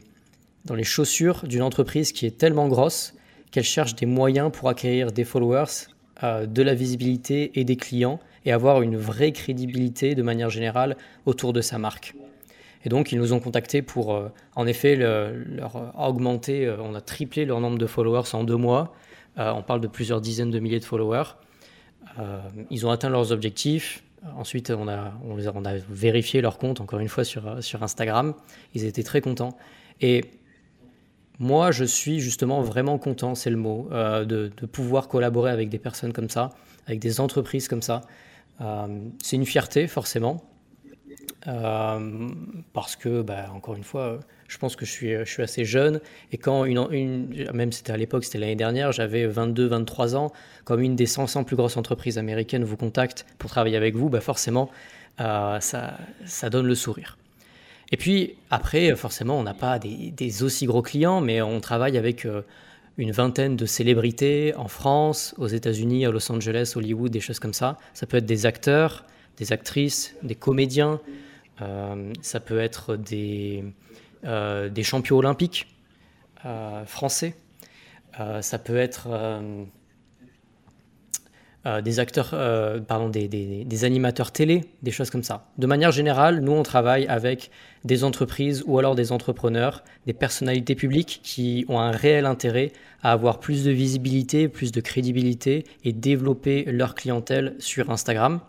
[0.67, 3.15] dans les chaussures d'une entreprise qui est tellement grosse
[3.51, 5.89] qu'elle cherche des moyens pour acquérir des followers,
[6.23, 10.97] euh, de la visibilité et des clients, et avoir une vraie crédibilité de manière générale
[11.27, 12.15] autour de sa marque.
[12.85, 17.01] Et donc, ils nous ont contactés pour, euh, en effet, leur augmenter, euh, on a
[17.01, 18.95] triplé leur nombre de followers en deux mois,
[19.37, 21.37] on parle de plusieurs dizaines de milliers de followers.
[22.69, 24.03] Ils ont atteint leurs objectifs.
[24.37, 28.35] Ensuite, on a, on, a, vérifié leur compte, encore une fois, sur, sur Instagram.
[28.75, 29.57] Ils étaient très contents.
[30.03, 30.25] Et
[31.41, 35.79] moi, je suis justement vraiment content, c'est le mot, euh, de, pouvoir collaborer avec des
[35.79, 36.51] personnes comme ça,
[36.87, 38.03] avec des entreprises comme ça.
[39.23, 40.45] c'est une fierté, forcément.
[41.45, 46.01] parce que, bah, encore une fois, je pense que je suis, assez jeune.
[46.31, 50.33] Et quand, une, même c'était à l'époque, c'était l'année dernière, j'avais 22, 23 ans,
[50.65, 54.21] comme une des 500 plus grosses entreprises américaines vous contacte pour travailler avec vous, bah
[54.21, 54.71] forcément,
[55.19, 57.17] ça donne le sourire.
[57.93, 62.25] Et puis après, forcément, on n'a pas des, aussi gros clients, mais on travaille avec
[62.25, 62.43] euh,
[62.99, 67.53] une vingtaine de célébrités en France, aux États-Unis, à Los Angeles, Hollywood, des choses comme
[67.53, 67.79] ça.
[67.95, 69.05] Ça peut être des acteurs,
[69.37, 71.01] des actrices, des comédiens,
[71.63, 73.65] euh, ça peut être des,
[74.25, 75.67] euh, des champions olympiques
[76.87, 77.35] français,
[78.41, 79.09] ça peut être
[81.67, 85.45] euh, des acteurs, euh, des, animateurs télé, des choses comme ça.
[85.59, 87.51] De manière générale, nous, on travaille avec
[87.85, 93.13] des entreprises ou alors des entrepreneurs, des personnalités publiques qui ont un réel intérêt à
[93.13, 98.41] avoir plus de visibilité, plus de crédibilité et développer leur clientèle sur Instagram.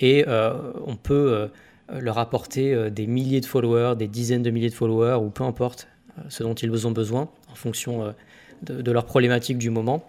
[0.00, 1.50] Et euh, on peut
[1.88, 5.86] leur apporter des milliers de followers, des dizaines de milliers de followers, ou peu importe
[6.28, 8.12] ce dont ils ont besoin en fonction
[8.62, 10.04] de, de leurs problématiques du moment.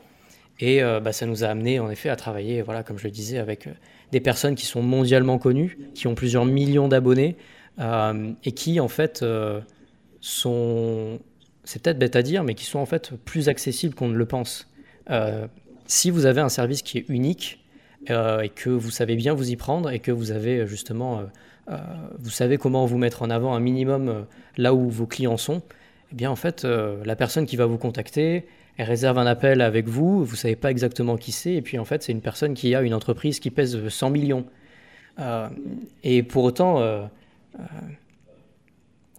[0.60, 3.12] Et euh, bah, ça nous a amené en effet à travailler, voilà, comme je le
[3.12, 3.72] disais, avec euh,
[4.12, 7.36] des personnes qui sont mondialement connues, qui ont plusieurs millions d'abonnés
[7.80, 9.26] euh, et qui en fait
[10.22, 11.20] sont,
[11.64, 14.26] c'est peut-être bête à dire, mais qui sont en fait plus accessibles qu'on ne le
[14.26, 14.70] pense.
[15.88, 17.64] si vous avez un service qui est unique
[18.08, 21.24] et que vous savez bien vous y prendre et que vous avez justement,
[21.68, 24.26] vous savez comment vous mettre en avant un minimum
[24.58, 25.62] là où vos clients sont,
[26.12, 28.46] eh bien en fait la personne qui va vous contacter,
[28.78, 31.86] elle réserve un appel avec vous, vous savez pas exactement qui c'est, et puis en
[31.86, 34.46] fait c'est une personne qui a une entreprise qui pèse 100 millions.
[35.20, 35.48] Euh,
[36.04, 37.06] et pour autant, euh,
[37.60, 37.64] euh,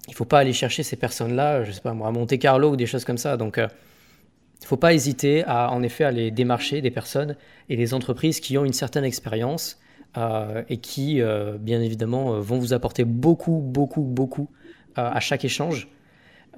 [0.09, 2.77] il faut pas aller chercher ces personnes-là, je sais pas moi, à Monte Carlo ou
[2.77, 3.37] des choses comme ça.
[3.37, 7.37] Donc, il faut pas hésiter à en effet aller démarcher des personnes
[7.69, 9.81] et des entreprises qui ont une certaine expérience
[10.69, 11.21] et qui,
[11.61, 14.49] bien évidemment, vont vous apporter beaucoup, beaucoup, beaucoup
[14.95, 15.89] à chaque échange.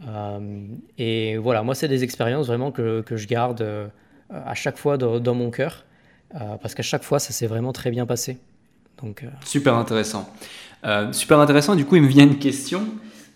[0.06, 3.88] Euh, et voilà, moi, c'est des expériences vraiment que, que je garde euh,
[4.30, 5.84] à chaque fois dans, mon cœur,
[6.34, 8.38] euh, parce qu'à chaque fois, ça s'est vraiment très bien passé.
[9.02, 10.28] Donc, Super intéressant.
[11.12, 11.76] super intéressant.
[11.76, 12.82] Du coup, il me vient une question.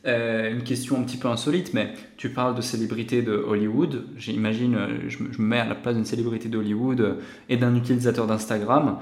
[0.04, 4.06] une question un petit peu insolite, mais tu parles de célébrité de Hollywood.
[4.16, 8.98] J'imagine, je, je, me mets à la place d'une célébrité d'Hollywood et d'un utilisateur d'Instagram.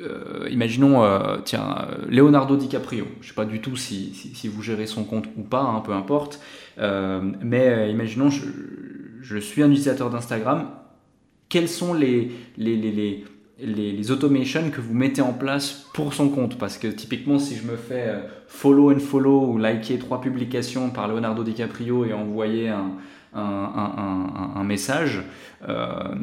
[0.00, 3.06] Euh, imaginons, euh, tiens, Leonardo DiCaprio.
[3.20, 5.80] Je ne sais pas du tout si, si, vous gérez son compte ou pas, hein,
[5.80, 6.40] peu importe.
[6.78, 8.46] Euh, mais imaginons, je,
[9.20, 10.70] je, suis un utilisateur d'Instagram.
[11.48, 13.24] Quels sont les, les, les, les
[13.62, 16.56] les, les, automations que vous mettez en place pour son compte?
[16.56, 18.14] Parce que typiquement, si je me fais
[18.46, 22.92] follow and follow ou liker trois publications par Leonardo DiCaprio et envoyer un,
[23.32, 25.22] un, message,
[25.68, 26.14] euh,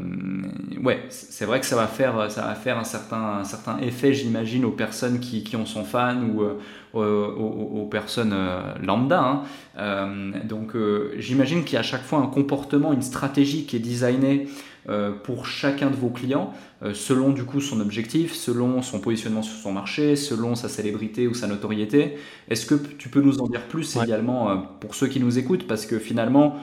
[0.84, 4.13] ouais, c'est vrai que ça va faire, ça va faire un, certain, un certain effet,
[4.13, 6.56] j'imagine, aux personnes qui, qui, en sont fans ou euh,
[6.93, 9.43] aux, personnes euh, lambda.
[9.78, 10.22] Hein.
[10.46, 10.76] donc
[11.17, 14.48] j'imagine qu'il y a à chaque fois un comportement, une stratégie qui est designée
[15.24, 16.54] pour chacun de vos clients,
[16.93, 21.34] selon du coup son objectif, selon son positionnement sur son marché, selon sa célébrité ou
[21.34, 22.17] sa notoriété.
[22.50, 25.67] Est-ce que tu peux nous en dire plus également pour ceux qui nous écoutent?
[25.67, 26.56] Parce que finalement,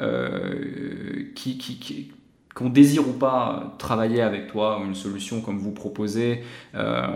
[0.00, 2.12] euh, qui,
[2.54, 6.42] qu'on désire ou pas travailler avec toi ou une solution comme vous proposez,
[6.74, 7.06] euh,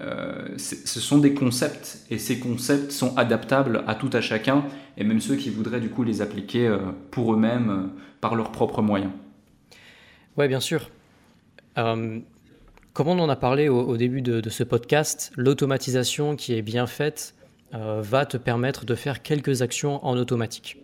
[0.00, 4.64] euh, ce sont des concepts et ces concepts sont adaptables à tout à chacun
[4.96, 6.74] et même ceux qui voudraient du coup les appliquer
[7.10, 9.12] pour eux-mêmes par leurs propres moyens.
[10.36, 10.90] Oui, bien sûr.
[11.74, 12.24] comme
[12.96, 17.34] on en a parlé au, début de, ce podcast, l'automatisation qui est bien faite
[17.72, 20.81] va te permettre de faire quelques actions en automatique.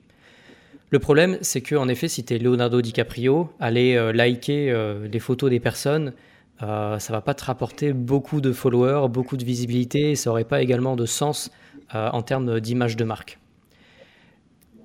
[0.90, 5.06] Le problème, c'est que en effet, si tu es Leonardo DiCaprio, aller euh, liker euh,
[5.06, 6.14] les photos des personnes,
[6.62, 10.44] euh, ça va pas te rapporter beaucoup de followers, beaucoup de visibilité, et ça n'aurait
[10.44, 11.50] pas également de sens
[11.90, 13.38] en termes d'image de marque.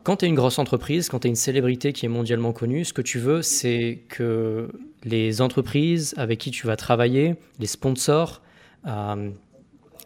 [0.04, 2.86] Quand tu es une grosse entreprise, quand tu es une célébrité qui est mondialement connue,
[2.86, 4.70] ce que tu veux, c'est que
[5.04, 8.42] les entreprises avec qui tu vas travailler, les sponsors,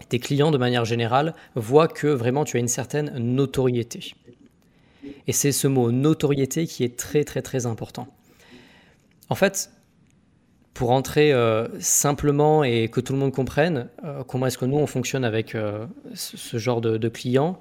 [0.09, 4.15] tes clients de manière générale, voient que vraiment tu as une certaine notoriété.
[5.27, 8.07] Et c'est ce mot notoriété qui est très très très important.
[9.29, 9.71] En fait,
[10.77, 14.77] pour entrer euh, simplement et que tout le monde comprenne euh, comment est-ce que nous
[14.77, 17.57] on fonctionne avec euh, ce genre de, clients,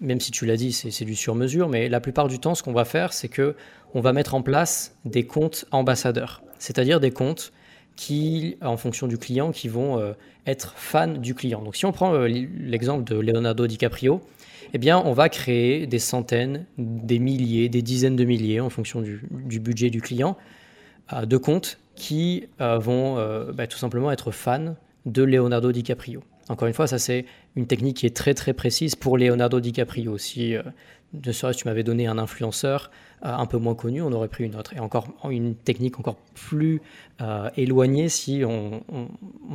[0.00, 2.72] même si tu l'as dit, c'est du sur-mesure, mais la plupart du temps, ce qu'on
[2.72, 3.56] va faire, c'est que
[3.94, 7.52] on va mettre en place des comptes ambassadeurs, c'est-à-dire des comptes
[7.96, 10.14] qui, en fonction du client, qui vont
[10.46, 11.62] être fans du client.
[11.62, 14.20] Donc, si on prend l'exemple de Leonardo DiCaprio,
[14.72, 19.00] eh bien, on va créer des centaines, des milliers, des dizaines de milliers, en fonction
[19.00, 20.36] du, budget du client,
[21.12, 24.74] euh, de comptes qui euh, vont euh, bah, tout simplement être fans
[25.06, 26.22] de Leonardo DiCaprio.
[26.48, 27.24] Encore une fois, ça c'est
[27.56, 30.16] une technique qui est très très précise pour Leonardo DiCaprio.
[30.16, 30.54] Si
[31.12, 32.92] de serait-ce tu m'avais donné un influenceur
[33.22, 34.72] un peu moins connu, on aurait pris une autre.
[34.74, 36.80] Et encore une technique encore plus
[37.56, 38.84] éloignée si on,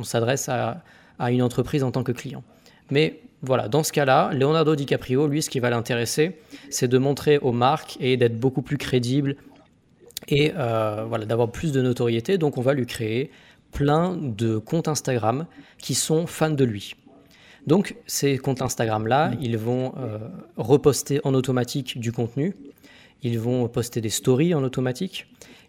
[0.02, 0.82] s'adresse à,
[1.30, 2.44] une entreprise en tant que client.
[2.90, 6.38] Mais voilà, dans ce cas-là, Leonardo DiCaprio, lui, ce qui va l'intéresser,
[6.70, 9.36] c'est de montrer aux marques et d'être beaucoup plus crédible
[10.28, 12.38] et voilà, d'avoir plus de notoriété.
[12.38, 13.30] Donc on va lui créer
[13.72, 15.46] plein de comptes Instagram
[15.78, 16.94] qui sont fans de lui.
[17.66, 20.18] Donc ces comptes Instagram-là, ils vont euh,
[20.56, 22.56] reposter en automatique du contenu,
[23.22, 25.26] ils vont poster des stories en automatique,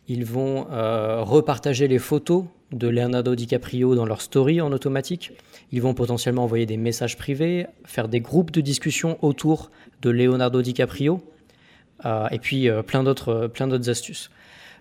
[0.07, 5.33] ils vont euh, repartager les photos de Leonardo DiCaprio dans leurs stories en automatique,
[5.73, 9.71] ils vont potentiellement envoyer des messages privés, faire des groupes de discussion autour
[10.01, 11.21] de Leonardo DiCaprio,
[12.05, 14.29] euh, et puis plein d'autres astuces.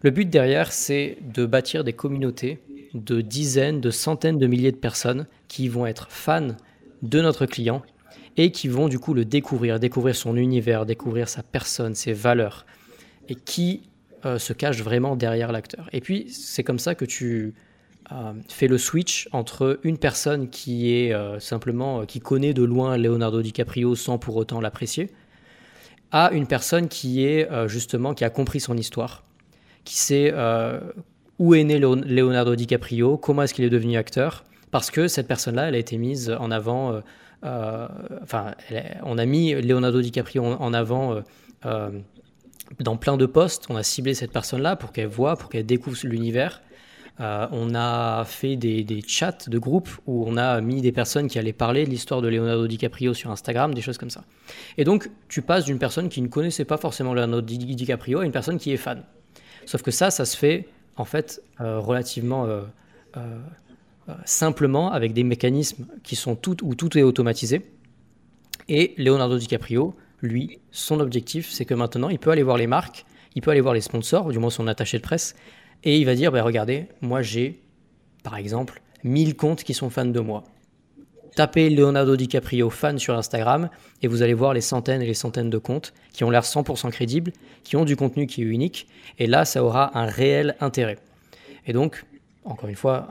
[0.02, 2.60] Le but derrière, c'est de bâtir des communautés
[2.94, 6.56] de dizaines, de centaines de milliers de personnes qui vont être fans
[7.02, 7.82] de notre client
[8.36, 12.66] et qui vont du coup le découvrir, découvrir son univers, découvrir sa personne, ses valeurs,
[13.28, 13.88] et qui
[14.24, 15.88] euh, se cache vraiment derrière l'acteur.
[15.92, 17.54] Et puis c'est comme ça que tu
[18.12, 22.96] euh, fais le switch entre une personne qui est euh, simplement qui connaît de loin
[22.96, 25.10] Leonardo DiCaprio sans pour autant l'apprécier,
[26.10, 29.24] à une personne qui est justement qui a compris son histoire,
[29.84, 30.30] qui sait
[31.38, 35.68] où est né Leonardo DiCaprio, comment est-ce qu'il est devenu acteur, parce que cette personne-là,
[35.68, 37.00] elle a été mise en avant, euh,
[37.44, 37.88] euh,
[38.22, 38.54] enfin,
[39.02, 41.22] on a mis Leonardo DiCaprio en, avant
[41.66, 41.90] euh,
[42.80, 45.98] dans plein de postes, on a ciblé cette personne-là pour qu'elle voit, pour qu'elle découvre
[46.04, 46.62] l'univers.
[47.52, 51.52] On a fait des, chats de groupe où on a mis des personnes qui allaient
[51.52, 54.24] parler de l'histoire de Leonardo DiCaprio sur Instagram, des choses comme ça.
[54.76, 58.32] Et donc, tu passes d'une personne qui ne connaissait pas forcément Leonardo DiCaprio à une
[58.32, 59.02] personne qui est fan.
[59.66, 60.66] Sauf que ça, ça se fait
[60.96, 62.62] en fait, euh, relativement euh,
[63.16, 63.38] euh,
[64.24, 67.62] simplement avec des mécanismes qui sont tout, où tout est automatisé.
[68.68, 73.04] Et Leonardo DiCaprio, lui, son objectif, c'est que maintenant, il peut aller voir les marques,
[73.34, 75.34] il peut aller voir les sponsors, du moins son attaché de presse,
[75.84, 77.60] et il va dire, bah, regardez, moi j'ai,
[78.22, 80.44] par exemple, 1000 comptes qui sont fans de moi.
[81.34, 83.70] Tapez Leonardo DiCaprio fan sur Instagram
[84.02, 86.90] et vous allez voir les centaines et les centaines de comptes qui ont l'air 100%
[86.90, 87.32] crédibles,
[87.64, 88.86] qui ont du contenu qui est unique.
[89.18, 90.98] Et là, ça aura un réel intérêt.
[91.66, 92.04] Et donc,
[92.44, 93.08] encore une fois,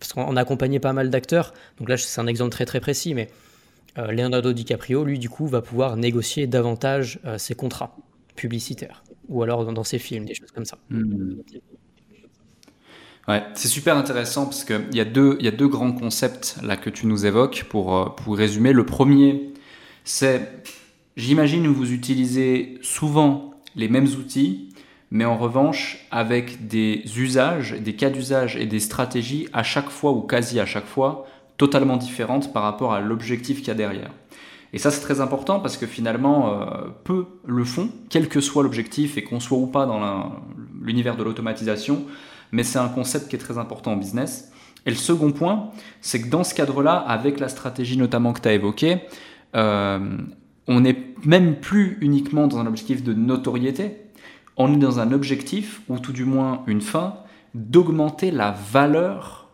[0.00, 3.14] parce qu'on a accompagné pas mal d'acteurs, donc là c'est un exemple très très précis,
[3.14, 3.28] mais
[3.98, 7.96] euh, Leonardo DiCaprio, lui, du coup, va pouvoir négocier davantage euh, ses contrats
[8.36, 10.78] publicitaires, ou alors dans, ses films, des choses comme ça.
[10.90, 11.34] Hmm.
[13.28, 16.78] Ouais, c'est super intéressant parce qu'il y, a deux, y a deux grands concepts là
[16.78, 18.72] que tu nous évoques pour, euh, pour résumer.
[18.72, 19.52] Le premier,
[20.02, 20.50] c'est,
[21.16, 24.70] j'imagine vous utilisez souvent les mêmes outils,
[25.10, 30.12] mais en revanche avec des usages, des cas d'usage et des stratégies à chaque fois
[30.12, 31.26] ou quasi à chaque fois
[31.58, 34.10] totalement différentes par rapport à l'objectif qu'il y a derrière.
[34.72, 38.62] Et ça, c'est très important parce que finalement, euh, peu le font, quel que soit
[38.62, 40.32] l'objectif et qu'on soit ou pas dans
[40.82, 42.04] l'univers de l'automatisation
[42.52, 44.52] mais c'est un concept qui est très important en business.
[44.86, 48.48] Et le second point, c'est que dans ce cadre-là, avec la stratégie notamment que tu
[48.48, 49.00] as évoquée,
[49.54, 50.16] euh,
[50.66, 53.96] on n'est même plus uniquement dans un objectif de notoriété,
[54.56, 57.16] on est dans un objectif, ou tout du moins une fin,
[57.54, 59.50] d'augmenter la valeur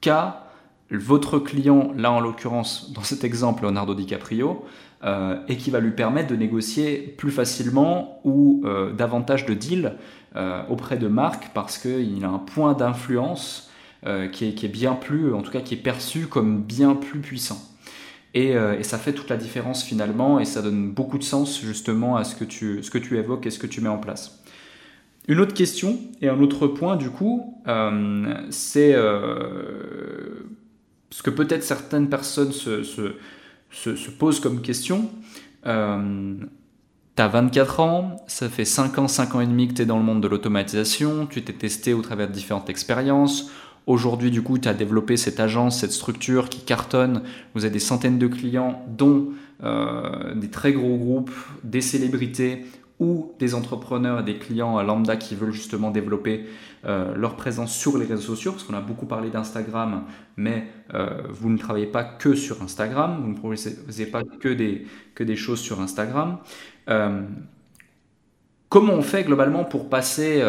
[0.00, 0.47] qu'a
[0.90, 4.64] votre client, là en l'occurrence dans cet exemple Leonardo DiCaprio,
[5.04, 9.94] euh, et qui va lui permettre de négocier plus facilement ou euh, davantage de deals
[10.36, 13.70] euh, auprès de marques parce qu'il a un point d'influence
[14.06, 17.58] euh, qui, est, bien plus, en tout cas qui est perçu comme bien plus puissant.
[18.36, 22.16] Euh, et, ça fait toute la différence finalement et ça donne beaucoup de sens justement
[22.16, 24.44] à ce que tu, ce que tu évoques et ce que tu mets en place.
[25.28, 27.60] Une autre question et un autre point du coup,
[28.50, 28.94] c'est
[31.10, 33.14] ce que peut-être certaines personnes se, se,
[33.70, 35.10] se, posent comme question.
[35.64, 39.86] Tu as 24 ans, ça fait 5 ans, 5 ans et demi que tu es
[39.86, 43.50] dans le monde de l'automatisation, tu t'es testé au travers de différentes expériences.
[43.88, 47.22] Aujourd'hui, du coup, tu as développé cette agence, cette structure qui cartonne.
[47.54, 49.30] Vous avez des centaines de clients, dont
[49.64, 51.32] euh, des très gros groupes,
[51.64, 52.66] des célébrités
[53.00, 56.44] ou des entrepreneurs et des clients lambda qui veulent justement développer
[56.88, 60.04] euh, leur présence sur les réseaux sociaux, parce qu'on a beaucoup parlé d'Instagram,
[60.38, 64.86] mais euh, vous ne travaillez pas que sur Instagram, vous ne proposez pas que des,
[65.14, 66.38] que des choses sur Instagram.
[66.88, 67.20] Euh,
[68.70, 70.42] comment on fait globalement pour passer...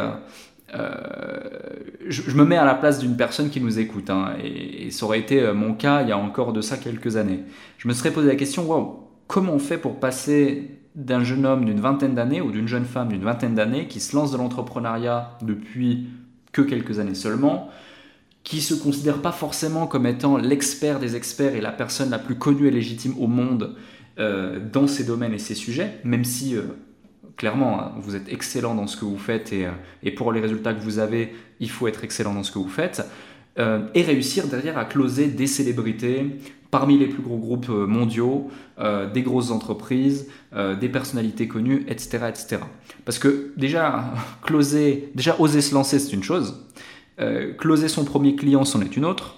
[2.07, 5.19] Je, me mets à la place d'une personne qui nous écoute, hein, et, ça aurait
[5.19, 7.43] été mon cas il y a encore de ça quelques années.
[7.79, 11.79] Je me serais posé la question, comment on fait pour passer d'un jeune homme d'une
[11.79, 16.07] vingtaine d'années ou d'une jeune femme d'une vingtaine d'années qui se lance dans l'entrepreneuriat depuis
[16.52, 17.70] que quelques années seulement,
[18.43, 22.36] qui se considère pas forcément comme étant l'expert des experts et la personne la plus
[22.36, 23.76] connue et légitime au monde
[24.18, 26.64] euh, dans ces domaines et ces sujets, même si euh,
[27.38, 29.68] clairement hein, vous êtes excellent dans ce que vous faites et,
[30.04, 32.70] et, pour les résultats que vous avez, il faut être excellent dans ce que vous
[32.70, 33.04] faites,
[33.58, 36.39] et réussir derrière à closer des célébrités,
[36.72, 41.86] parmi les plus gros groupes euh, mondiaux, euh, des grosses entreprises, euh, des personnalités connues,
[41.88, 42.58] etc., etc.
[43.06, 46.66] Parce que déjà, closer, déjà oser se lancer, c'est une chose.
[47.58, 49.36] closer son premier client, c'en est une autre.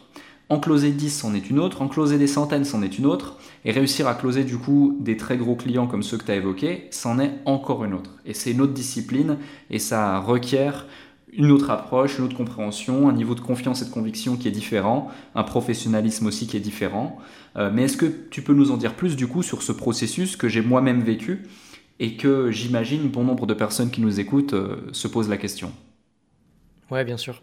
[0.49, 1.81] En closer 10, c'en est une autre.
[1.81, 3.37] En closer des centaines, c'en est une autre.
[3.63, 6.35] Et réussir à closer du coup des très gros clients comme ceux que tu as
[6.35, 8.11] évoqués, c'en est encore une autre.
[8.25, 9.37] Et c'est une autre discipline
[9.69, 10.85] et ça requiert
[11.33, 14.51] une autre approche, une autre compréhension, un niveau de confiance et de conviction qui est
[14.51, 17.17] différent, un professionnalisme aussi qui est différent.
[17.57, 20.35] Euh, mais est-ce que tu peux nous en dire plus du coup sur ce processus
[20.35, 21.43] que j'ai moi-même vécu
[21.99, 25.71] et que j'imagine bon nombre de personnes qui nous écoutent euh, se posent la question?
[26.89, 27.41] Ouais, bien sûr.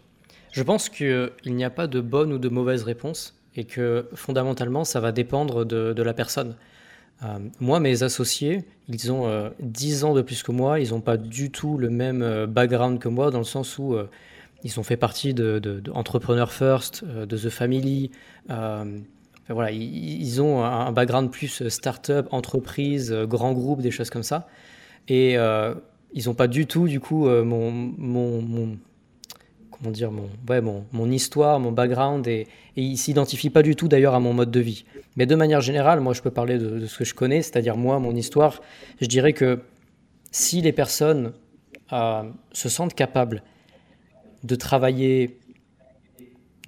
[0.51, 4.83] Je pense qu'il n'y a pas de bonne ou de mauvaise réponse et que fondamentalement
[4.83, 6.55] ça va dépendre de la personne.
[7.23, 11.01] Euh, moi, mes associés, ils ont 10 euh, ans de plus que moi, ils n'ont
[11.01, 13.95] pas du tout le même euh, background que moi, dans le sens où
[14.63, 15.61] ils ont fait partie de,
[16.49, 18.11] First, de The Family.
[18.47, 24.47] voilà, ils, ont un, background plus start-up, entreprise, grand groupe, des choses comme ça.
[25.07, 28.77] Et ils n'ont pas du tout, du coup, mon,
[29.71, 33.75] comment dire, mon, ouais, mon, mon, histoire, mon background, et, et ils s'identifient pas du
[33.75, 34.85] tout d'ailleurs à mon mode de vie.
[35.15, 37.99] Mais de manière générale, moi je peux parler de, ce que je connais, c'est-à-dire moi,
[37.99, 38.61] mon histoire,
[39.01, 39.59] je dirais que
[40.31, 41.33] si les personnes
[41.91, 43.43] euh, se sentent capables
[44.43, 45.39] de travailler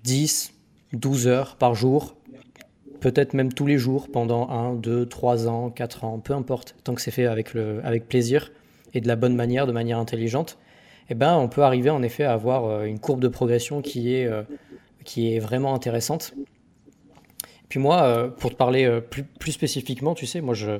[0.04, 0.54] 10,
[0.94, 2.16] 12 heures par jour,
[3.00, 6.94] peut-être même tous les jours pendant 1, 2, 3 ans, 4 ans, peu importe, tant
[6.94, 8.52] que c'est fait avec, le, avec plaisir
[8.94, 10.58] et de la bonne manière, de manière intelligente,
[11.10, 14.14] eh ben, on peut arriver en effet à avoir euh, une courbe de progression qui
[14.14, 14.44] est, euh,
[15.04, 16.34] qui est vraiment intéressante.
[17.72, 20.80] Puis moi, euh, pour te parler plus, plus spécifiquement, tu sais, moi je,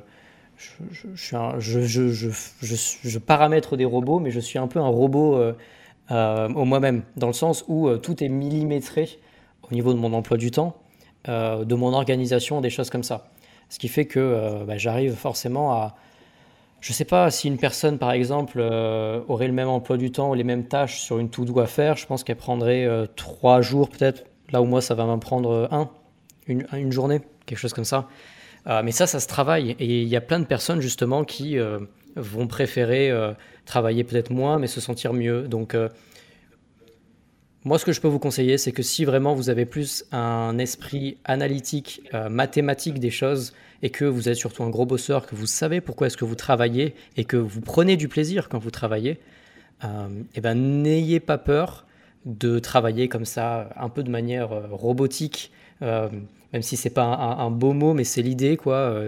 [0.58, 0.84] je,
[1.58, 2.30] je, je,
[2.62, 5.42] je, paramètre des robots, mais je suis un peu un robot
[6.10, 9.20] au moi-même, dans le sens où tout est millimétré
[9.64, 10.76] au niveau de mon emploi du temps,
[11.28, 13.30] de mon organisation, des choses comme ça.
[13.70, 15.96] Ce qui fait que bah, j'arrive forcément à,
[16.82, 20.12] je ne sais pas si une personne, par exemple, euh, aurait le même emploi du
[20.12, 21.96] temps ou les mêmes tâches sur une to-do à faire.
[21.96, 24.26] Je pense qu'elle prendrait euh, trois jours peut-être.
[24.52, 25.92] Là où moi, ça va m'en prendre euh, un,
[26.48, 28.08] une, journée, quelque chose comme ça.
[28.66, 29.76] mais ça, ça se travaille.
[29.80, 31.58] Et il y a plein de personnes justement qui
[32.16, 33.12] vont préférer
[33.66, 35.48] travailler peut-être moins, mais se sentir mieux.
[35.48, 35.76] Donc,
[37.64, 40.58] moi, ce que je peux vous conseiller, c'est que si vraiment vous avez plus un
[40.58, 45.48] esprit analytique, mathématique des choses, et que vous êtes surtout un gros bosseur, que vous
[45.48, 49.20] savez pourquoi est-ce que vous travaillez et que vous prenez du plaisir quand vous travaillez,
[49.84, 51.86] euh, eh ben, n'ayez pas peur
[52.26, 57.04] de travailler comme ça, un peu de manière euh, robotique, euh, même si c'est pas
[57.04, 59.06] un, beau mot, mais c'est l'idée quoi,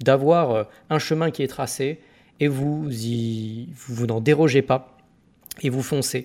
[0.00, 2.00] d'avoir un chemin qui est tracé
[2.40, 4.96] et vous vous, n'en dérogez pas
[5.62, 6.24] et vous foncez.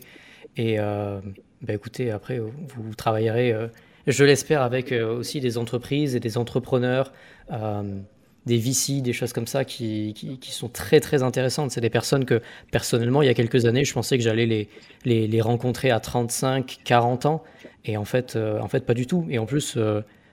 [0.58, 3.70] Et ben, écoutez, après vous travaillerez
[4.08, 7.14] je l'espère avec euh, aussi des entreprises et des entrepreneurs,
[7.52, 8.00] euh,
[8.46, 11.72] des VC, des choses comme ça qui, qui, sont très très intéressantes.
[11.72, 12.42] C'est des personnes que
[12.72, 14.70] personnellement, il y a quelques années, je pensais que j'allais les,
[15.06, 17.44] les, les, rencontrer à 35, 40 ans.
[17.86, 19.26] Et en fait, euh, en fait pas du tout.
[19.30, 19.78] Et en plus,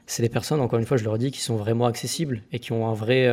[0.06, 2.72] c'est des personnes, encore une fois, je leur dis, qui sont vraiment accessibles et qui
[2.72, 3.28] ont, un vrai,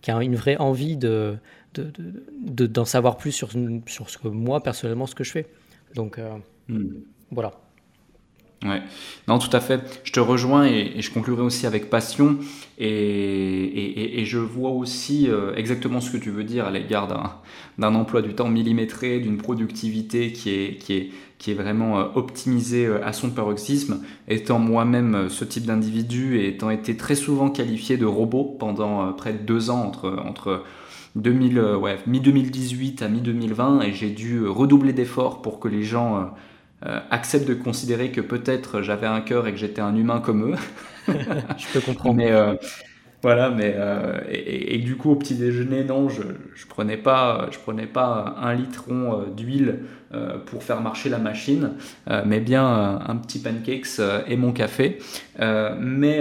[0.00, 1.36] qui ont une vraie envie de,
[1.74, 3.50] d'en de, de, savoir plus sur,
[3.86, 5.46] sur ce que moi, personnellement, ce que je fais.
[5.94, 6.18] Donc,
[6.68, 7.02] hmm.
[7.30, 7.61] voilà.
[8.64, 8.82] Ouais.
[9.26, 9.80] Non, tout à fait.
[10.04, 12.38] Je te rejoins et, je conclurai aussi avec passion.
[12.78, 17.08] Et, et, je vois aussi euh, exactement ce que tu veux dire à l'égard
[17.78, 22.04] d'un emploi du temps millimétré, d'une productivité qui est, qui est, qui est vraiment euh,
[22.14, 24.02] optimisée euh, à son paroxysme.
[24.28, 29.32] Étant moi-même ce type d'individu et étant été très souvent qualifié de robot pendant près
[29.32, 30.64] de deux ans entre, entre
[31.16, 36.32] 2000, ouais, mi-2018 à mi-2020 et j'ai dû redoubler d'efforts pour que les gens
[36.84, 40.52] euh, accepte de considérer que peut-être j'avais un cœur et que j'étais un humain comme
[40.52, 40.56] eux.
[41.08, 42.16] je peux comprendre.
[42.16, 42.54] Mais euh,
[43.22, 46.22] voilà, mais euh, et, du coup au petit déjeuner, non, je,
[46.54, 49.80] je prenais pas, je prenais pas un litron d'huile
[50.46, 51.70] pour faire marcher la machine,
[52.26, 54.98] mais bien un petit pancakes et mon café.
[55.38, 56.20] mais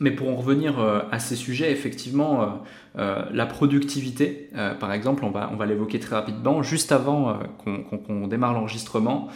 [0.00, 0.78] mais pour en revenir
[1.10, 2.62] à ces sujets, effectivement,
[2.98, 6.62] euh, la productivité, euh, par exemple, on va, on va l'évoquer très rapidement.
[6.62, 7.76] Juste avant euh,
[8.06, 9.28] qu'on démarre l'enregistrement,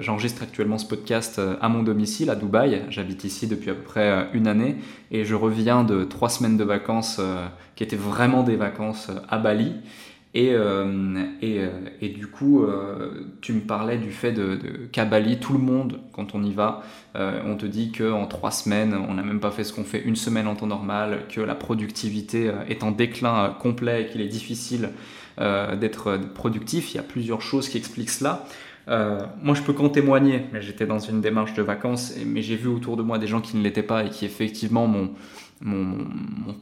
[0.00, 2.82] j'enregistre actuellement ce podcast à mon domicile, à Dubaï.
[2.90, 4.76] J'habite ici depuis à peu près une année
[5.10, 7.20] et je reviens de trois semaines de vacances
[7.74, 9.72] qui étaient vraiment des vacances à Bali.
[10.38, 10.54] Et,
[11.40, 11.60] et,
[12.02, 12.66] et, du coup,
[13.40, 16.82] tu me parlais du fait de, de tout le monde, quand on y va,
[17.14, 20.14] on te dit qu'en trois semaines, on n'a même pas fait ce qu'on fait une
[20.14, 24.90] semaine en temps normal, que la productivité est en déclin complet et qu'il est difficile
[25.38, 26.92] d'être productif.
[26.92, 28.44] Il y a plusieurs choses qui expliquent cela.
[28.88, 32.56] Euh, moi, je peux qu'en témoigner, mais j'étais dans une démarche de vacances, mais j'ai
[32.56, 35.10] vu autour de moi des gens qui ne l'étaient pas et qui effectivement m'ont,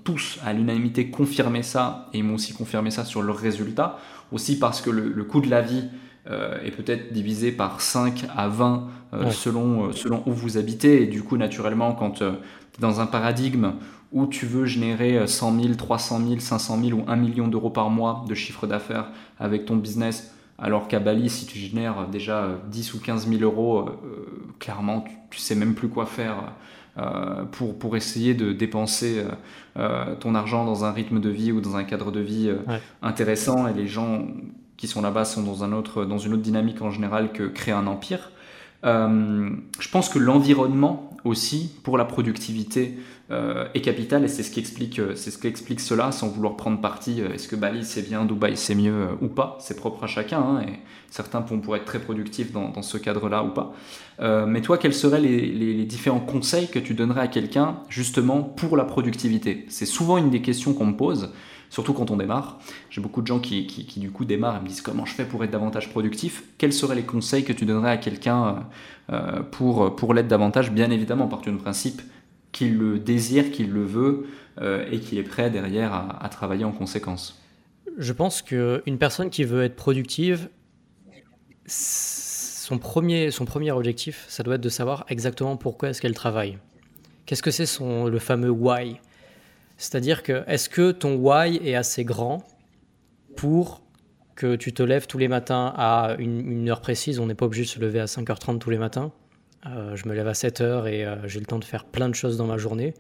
[0.05, 3.99] tous à l'unanimité confirmé ça et m'ont aussi confirmé ça sur leurs résultats.
[4.33, 5.85] Aussi parce que le, coût de la vie
[6.29, 11.03] euh, est peut-être divisé par 5 à 20 euh, selon, selon où vous habitez.
[11.03, 12.29] Et du coup, naturellement, quand tu es
[12.81, 13.75] dans un paradigme
[14.13, 17.91] où tu veux générer 100 000, 300 000, 500 000 ou 1 million d'euros par
[17.91, 22.95] mois de chiffre d'affaires avec ton business, alors qu'à Bali, si tu génères déjà 10
[22.95, 26.51] ou 15 000 euros, euh, clairement, tu, ne sais même plus quoi faire euh,
[27.53, 29.25] pour, pour essayer de dépenser
[29.77, 32.53] euh, ton argent dans un rythme de vie ou dans un cadre de vie
[33.03, 33.67] intéressant.
[33.69, 34.29] Et les gens
[34.77, 37.75] qui sont là-bas sont dans, un autre, dans une autre dynamique en général que créer
[37.75, 38.31] un empire.
[38.83, 42.99] je pense que l'environnement aussi, pour la productivité,
[43.31, 46.29] euh, est capital et c'est ce qui explique, euh, c'est ce qui explique cela sans
[46.29, 47.23] vouloir prendre parti.
[47.23, 50.41] Euh, est-ce que Bali c'est bien, Dubaï c'est mieux ou pas C'est propre à chacun
[50.41, 50.75] hein, et
[51.09, 53.73] certains pourraient être très productifs dans, ce cadre-là ou pas.
[54.47, 58.85] mais toi, quels seraient les, différents conseils que tu donnerais à quelqu'un justement pour la
[58.85, 59.65] productivité?
[59.69, 61.31] C'est souvent une des questions qu'on me pose.
[61.75, 62.61] Surtout quand on démarre.
[62.89, 65.25] J'ai beaucoup de gens qui, qui, du coup démarrent et me disent comment je fais
[65.25, 66.45] pour être davantage productif?
[66.57, 68.69] Quels seraient les conseils que tu donnerais à quelqu'un
[69.51, 70.71] pour, pour l'être davantage?
[70.71, 72.01] Bien évidemment, partir du principe
[72.53, 74.29] qu'il le désire, qu'il le veut
[74.61, 77.43] euh, et qu'il est prêt derrière à, travailler en conséquence.
[77.99, 80.49] Je pense qu'une personne qui veut être productive,
[81.67, 86.59] son premier, son premier objectif, ça doit être de savoir exactement pourquoi est-ce qu'elle travaille.
[87.27, 89.01] Qu'est-ce que c'est son, le fameux why?
[89.85, 92.43] C'est-à-dire que est-ce que ton why est assez grand
[93.37, 93.83] pour
[94.35, 97.65] que tu te lèves tous les matins à une, heure précise, on n'est pas obligé
[97.65, 99.13] de se lever à 5h30 tous les matins,
[99.67, 102.09] euh, je me lève à 7 heures et euh, j'ai le temps de faire plein
[102.09, 102.95] de choses dans ma journée.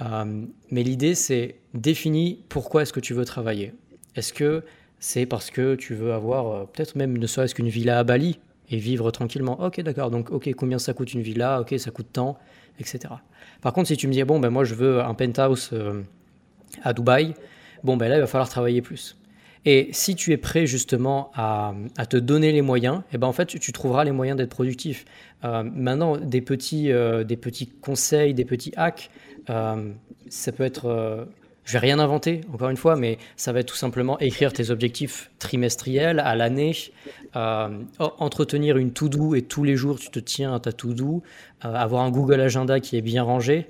[0.00, 3.74] Euh, mais l'idée, c'est définir pourquoi est-ce que tu veux travailler.
[4.14, 4.64] Est-ce que
[4.98, 8.40] c'est parce que tu veux avoir peut-être même ne serait-ce qu'une villa à Bali
[8.70, 9.62] et vivre tranquillement?
[9.62, 10.10] Ok, d'accord.
[10.10, 11.60] Donc, ok, combien ça coûte une villa?
[11.60, 12.38] Ok, ça coûte tant,
[12.80, 13.16] etc.
[13.60, 15.70] Par contre, si tu me dis bon, ben moi je veux un penthouse
[16.82, 17.34] à Dubaï,
[17.84, 19.16] bon, ben là il va falloir travailler plus.
[19.66, 21.74] Et si tu es prêt justement à,
[22.08, 25.04] te donner les moyens, et eh ben en fait, tu, trouveras les moyens d'être productif.
[25.44, 29.10] Euh, maintenant, des petits, euh, des petits conseils, des petits hacks,
[29.50, 29.90] euh,
[30.28, 31.26] ça peut être...
[31.66, 34.70] je vais rien inventer, encore une fois, mais ça va être tout simplement écrire tes
[34.70, 36.74] objectifs trimestriels à l'année,
[37.98, 41.22] entretenir une to-do et tous les jours tu te tiens à ta to-do,
[41.60, 43.68] avoir un Google Agenda qui est bien rangé.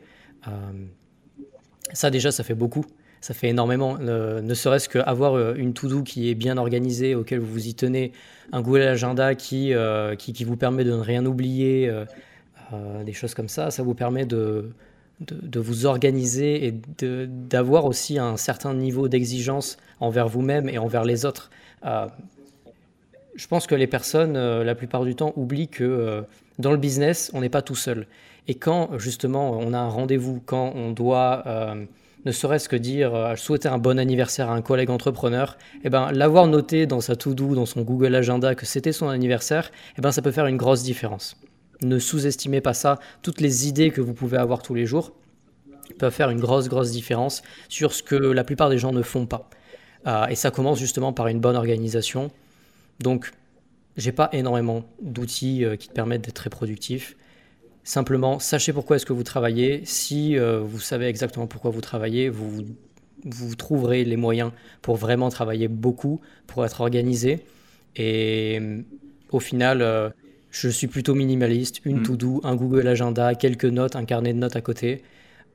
[1.92, 2.84] ça déjà, ça fait beaucoup
[3.26, 3.98] ça fait énormément.
[3.98, 8.12] ne serait-ce qu'avoir euh, une to-do qui est bien organisée, auquel vous vous y tenez,
[8.52, 13.34] un Google Agenda qui, euh, qui, vous permet de ne rien oublier, euh, des choses
[13.34, 14.70] comme ça, ça vous permet de,
[15.20, 21.24] de, vous organiser et d'avoir aussi un certain niveau d'exigence envers vous-même et envers les
[21.24, 21.50] autres.
[21.84, 26.24] je pense que les personnes, la plupart du temps, oublient que
[26.58, 28.06] dans le business, on n'est pas tout seul.
[28.48, 31.44] Et quand justement on a un rendez-vous, quand on doit
[32.26, 36.10] ne serait-ce que dire euh, souhaiter un bon anniversaire à un collègue entrepreneur, eh ben,
[36.10, 40.10] l'avoir noté dans sa to-do, dans son Google Agenda que c'était son anniversaire, eh ben,
[40.10, 41.36] ça peut faire une grosse différence.
[41.82, 42.98] Ne sous-estimez pas ça.
[43.22, 45.12] Toutes les idées que vous pouvez avoir tous les jours
[45.98, 49.26] peuvent faire une grosse, grosse différence sur ce que la plupart des gens ne font
[49.26, 49.48] pas.
[50.06, 52.30] Euh, et ça commence justement par une bonne organisation.
[53.00, 53.32] Donc,
[53.96, 57.16] j'ai pas énormément d'outils euh, qui te permettent d'être très productif.
[57.84, 59.82] Simplement, sachez pourquoi est-ce que vous travaillez.
[59.84, 62.64] Si euh, vous savez exactement pourquoi vous travaillez, vous,
[63.24, 64.52] vous trouverez les moyens
[64.82, 67.44] pour vraiment travailler beaucoup, pour être organisé.
[67.96, 68.60] Et
[69.30, 70.12] au final,
[70.60, 71.80] je suis plutôt minimaliste.
[71.84, 72.02] Une mm.
[72.02, 75.02] to-do, un Google Agenda, quelques notes, un carnet de notes à côté.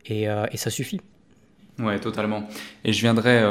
[0.06, 1.00] Et, et ça suffit.
[1.78, 2.48] Ouais, totalement.
[2.84, 3.44] Et je viendrais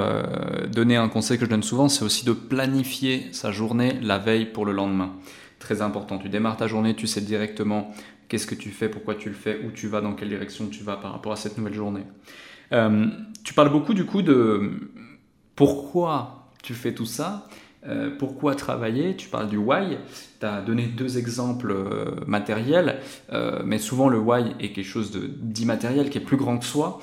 [0.72, 4.46] donner un conseil que je donne souvent, c'est aussi de planifier sa journée la veille
[4.46, 5.12] pour le lendemain.
[5.60, 6.18] Très important.
[6.18, 7.92] Tu démarres ta journée, tu sais directement
[8.30, 10.82] qu'est-ce que tu fais, pourquoi tu le fais, où tu vas, dans quelle direction tu
[10.82, 12.04] vas par rapport à cette nouvelle journée.
[12.72, 13.08] Euh,
[13.44, 14.70] tu parles beaucoup du coup de
[15.56, 17.48] pourquoi tu fais tout ça,
[17.86, 19.98] euh, pourquoi travailler, tu parles du why,
[20.38, 22.98] tu as donné deux exemples euh, matériels,
[23.64, 27.00] mais souvent le why est quelque chose d'immatériel qui est plus grand que soi.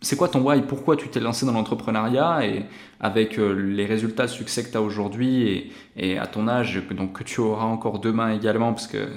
[0.00, 0.62] c'est quoi ton why?
[0.62, 2.46] Pourquoi tu t'es lancé dans l'entrepreneuriat?
[2.46, 2.64] Et
[3.00, 7.40] avec les résultats succès que tu as aujourd'hui et, à ton âge, donc que tu
[7.40, 9.08] auras encore demain également, parce que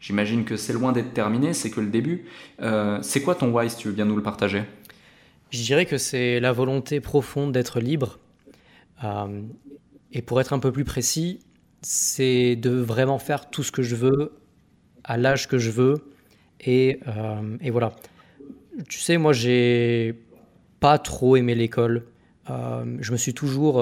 [0.00, 2.26] J'imagine que c'est loin d'être terminé, c'est que le début.
[2.62, 4.62] Euh, c'est quoi ton why si tu veux bien nous le partager?
[5.50, 8.18] Je dirais que c'est la volonté profonde d'être libre.
[10.12, 11.40] Et pour être un peu plus précis,
[11.82, 14.32] c'est de vraiment faire tout ce que je veux
[15.04, 15.94] à l'âge que je veux.
[16.60, 17.00] Et,
[17.60, 17.94] et voilà.
[18.88, 20.20] Tu sais, moi, j'ai
[20.80, 22.06] pas trop aimé l'école.
[22.48, 23.80] je me suis toujours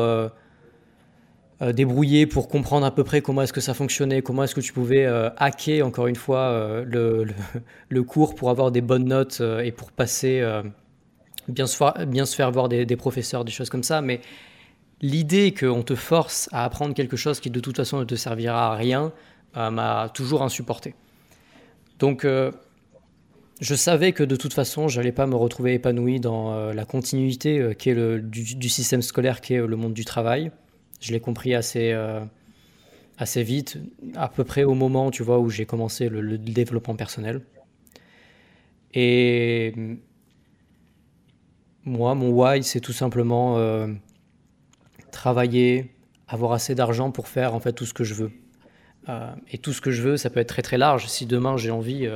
[1.63, 4.61] euh, débrouiller pour comprendre à peu près comment est-ce que ça fonctionnait, comment est-ce que
[4.61, 7.25] tu pouvais euh, hacker encore une fois euh,
[7.89, 10.45] le, cours pour avoir des bonnes notes et pour passer,
[11.49, 14.03] bien, se bien se faire voir des, des, professeurs, des choses comme ça.
[14.03, 14.21] Mais
[15.01, 18.73] l'idée qu'on te force à apprendre quelque chose qui de toute façon ne te servira
[18.73, 19.13] à rien
[19.55, 20.95] m'a toujours insupporté.
[21.99, 22.27] Donc
[23.61, 27.89] je savais que de toute façon, j'allais pas me retrouver épanoui dans la continuité qui
[27.89, 30.51] est le, du, système scolaire qui est le monde du travail.
[31.01, 32.21] Je l'ai compris assez, euh,
[33.19, 33.79] assez vite,
[34.15, 37.43] à peu près au moment tu vois, où j'ai commencé le, développement personnel.
[38.95, 39.75] Et
[41.85, 43.89] moi, mon why, c'est tout simplement euh,
[45.17, 45.91] travailler,
[46.29, 48.33] avoir assez d'argent pour faire en fait tout ce que je veux.
[49.09, 51.07] Euh, et tout ce que je veux, ça peut être très très large.
[51.07, 52.09] Si demain j'ai envie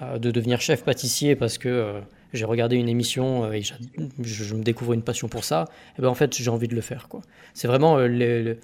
[0.00, 4.92] de devenir chef pâtissier parce que j'ai regardé une émission euh, et je, me découvre
[4.92, 7.08] une passion pour ça, et eh ben en fait j'ai envie de le faire.
[7.54, 8.54] C'est vraiment euh,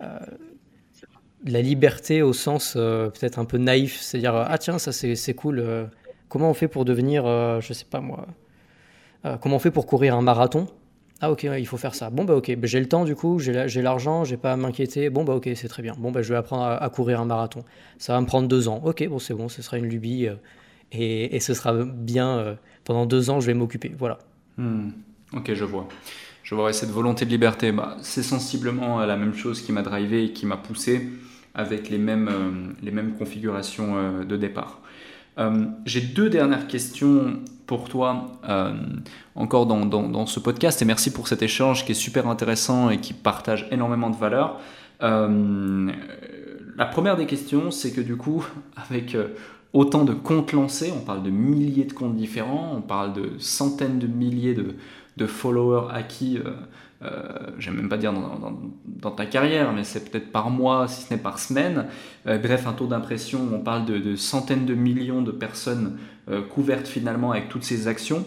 [0.00, 0.18] euh,
[1.44, 5.88] la liberté au sens peut-être un peu naïf, c'est-à-dire ah tiens ça c'est cool,
[6.28, 7.24] comment on fait pour devenir,
[7.60, 8.26] je sais pas moi,
[9.40, 10.66] comment on fait pour courir un marathon?
[11.20, 12.10] Ah ok, il faut faire ça.
[12.10, 15.10] Bon bah ok, bah, j'ai le temps du coup, j'ai l'argent, j'ai pas à m'inquiéter.
[15.10, 15.94] Bon bah ok, c'est très bien.
[15.98, 17.64] Bon bah je vais apprendre à, courir un marathon.
[17.98, 18.80] Ça va me prendre deux ans.
[18.84, 20.28] Ok, bon c'est bon, ce sera une lubie
[20.92, 22.54] et, ce sera bien euh,
[22.84, 23.92] pendant deux ans, je vais m'occuper.
[23.98, 24.18] Voilà.
[24.56, 24.90] Hmm.
[25.32, 25.88] Ok, je vois.
[26.42, 27.72] Je vois cette volonté de liberté.
[27.72, 31.08] Bah, c'est sensiblement la même chose qui m'a drivé et qui m'a poussé
[31.54, 34.80] avec les mêmes, euh, les mêmes configurations euh, de départ.
[35.84, 38.40] J'ai deux dernières questions pour toi
[39.36, 43.12] encore dans, ce podcast et merci pour cet échange qui est super intéressant et qui
[43.12, 44.58] partage énormément de valeur.
[45.00, 48.44] la première des questions, c'est que du coup,
[48.76, 49.16] avec
[49.72, 53.98] autant de comptes lancés, on parle de milliers de comptes différents, on parle de centaines
[53.98, 56.38] de milliers de, followers acquis,
[57.02, 61.02] euh, euh, j'aime même pas dire dans, ta carrière, mais c'est peut-être par mois, si
[61.04, 61.86] ce n'est par semaine.
[62.26, 65.98] Euh, bref, un taux d'impression, on parle de, centaines de millions de personnes
[66.50, 68.26] couvertes finalement avec toutes ces actions.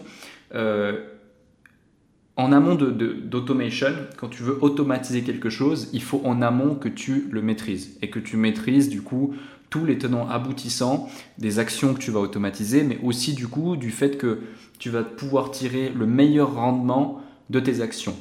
[2.36, 7.28] en amont d'automation, quand tu veux automatiser quelque chose, il faut en amont que tu
[7.30, 9.36] le maîtrises et que tu maîtrises du coup
[9.70, 11.08] tous les tenants aboutissants
[11.38, 14.40] des actions que tu vas automatiser, mais aussi du coup du fait que
[14.80, 18.16] tu vas pouvoir tirer le meilleur rendement de tes actions.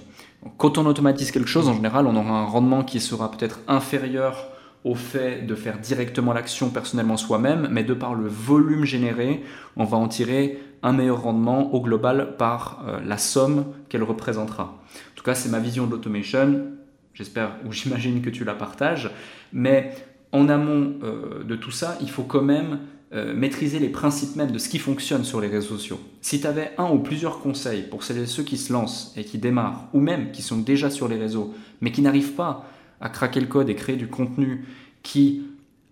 [0.57, 4.47] Quand on automatise quelque chose, en général, on aura un rendement qui sera peut-être inférieur
[4.83, 9.43] au fait de faire directement l'action personnellement soi-même, mais de par le volume généré,
[9.75, 14.63] on va en tirer un meilleur rendement au global par euh, la somme qu'elle représentera.
[14.63, 16.65] En tout cas, c'est ma vision de l'automation.
[17.13, 19.11] J'espère ou j'imagine que tu la partages.
[19.53, 19.93] Mais
[20.31, 22.79] en amont euh, de tout ça, il faut quand même
[23.13, 25.99] euh, maîtriser les principes même de ce qui fonctionne sur les réseaux sociaux.
[26.21, 29.25] Si tu avais un ou plusieurs conseils pour celles et ceux qui se lancent et
[29.25, 32.65] qui démarrent, ou même qui sont déjà sur les réseaux, mais qui n'arrivent pas
[33.01, 34.65] à craquer le code et créer du contenu
[35.03, 35.43] qui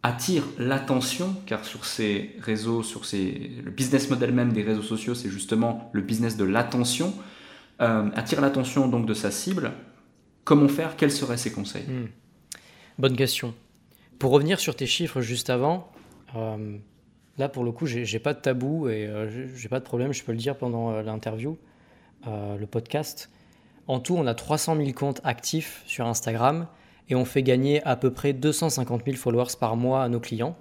[0.02, 5.14] attire l'attention, car sur ces réseaux, sur ces, le business model même des réseaux sociaux,
[5.14, 7.14] c'est justement le business de l'attention,
[7.82, 9.74] euh, attire l'attention donc de sa cible,
[10.46, 10.96] comment faire?
[10.96, 11.84] Quels seraient ses conseils?
[11.84, 12.08] Hmm.
[12.98, 13.54] Bonne question.
[14.20, 15.92] Pour revenir sur tes chiffres juste avant,
[16.36, 16.78] euh,
[17.40, 20.24] là pour le coup, j'ai pas de tabou et euh, j'ai pas de problème, je
[20.24, 21.58] peux le dire pendant euh, l'interview,
[22.26, 23.32] le podcast.
[23.88, 26.68] En tout, on a 300 000 comptes actifs sur Instagram
[27.08, 30.56] et on fait gagner à peu près 250 000 followers par mois à nos clients.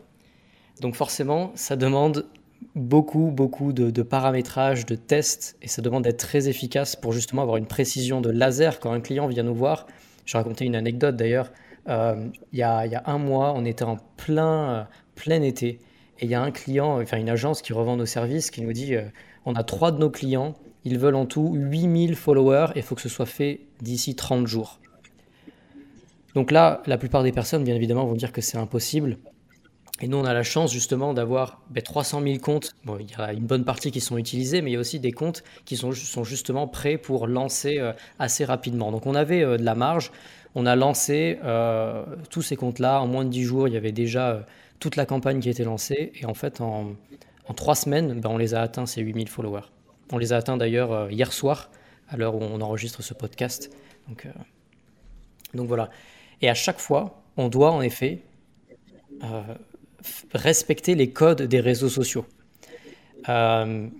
[0.80, 2.26] Donc forcément, ça demande
[2.74, 7.42] beaucoup, beaucoup de, de, paramétrage, de tests, et ça demande d'être très efficace pour justement
[7.42, 9.86] avoir une précision de laser quand un client vient nous voir.
[10.24, 11.50] Je racontais une anecdote d'ailleurs.
[11.88, 15.80] Euh, il y, a, un mois, on était en plein, euh, plein été
[16.20, 18.72] et il y a un client, enfin une agence qui revend nos services qui nous
[18.72, 19.02] dit euh,
[19.44, 20.54] on a trois de nos clients,
[20.84, 24.46] ils veulent en tout 8000 followers et il faut que ce soit fait d'ici 30
[24.46, 24.80] jours.
[26.34, 29.18] Donc là, la plupart des personnes, bien évidemment, vont dire que c'est impossible.
[30.00, 32.74] Et nous, on a la chance justement d'avoir 300 000 comptes.
[32.84, 35.00] Bon, il y a une bonne partie qui sont utilisés, mais il y a aussi
[35.00, 37.80] des comptes qui sont, justement prêts pour lancer
[38.20, 38.92] assez rapidement.
[38.92, 40.12] Donc on avait de la marge
[40.54, 43.00] on a lancé euh, tous ces comptes-là.
[43.00, 44.40] En moins de 10 jours, il y avait déjà euh,
[44.78, 46.12] toute la campagne qui était lancée.
[46.14, 46.94] Et en fait, en,
[47.56, 49.66] trois semaines, ben, on les a atteints, ces 8000 followers.
[50.12, 51.70] On les a atteints d'ailleurs euh, hier soir,
[52.08, 53.70] à l'heure où on enregistre ce podcast.
[54.08, 54.26] Donc,
[55.54, 55.90] donc voilà.
[56.40, 58.22] Et à chaque fois, on doit en effet
[60.32, 62.24] respecter les codes des réseaux sociaux.
[63.26, 63.90] il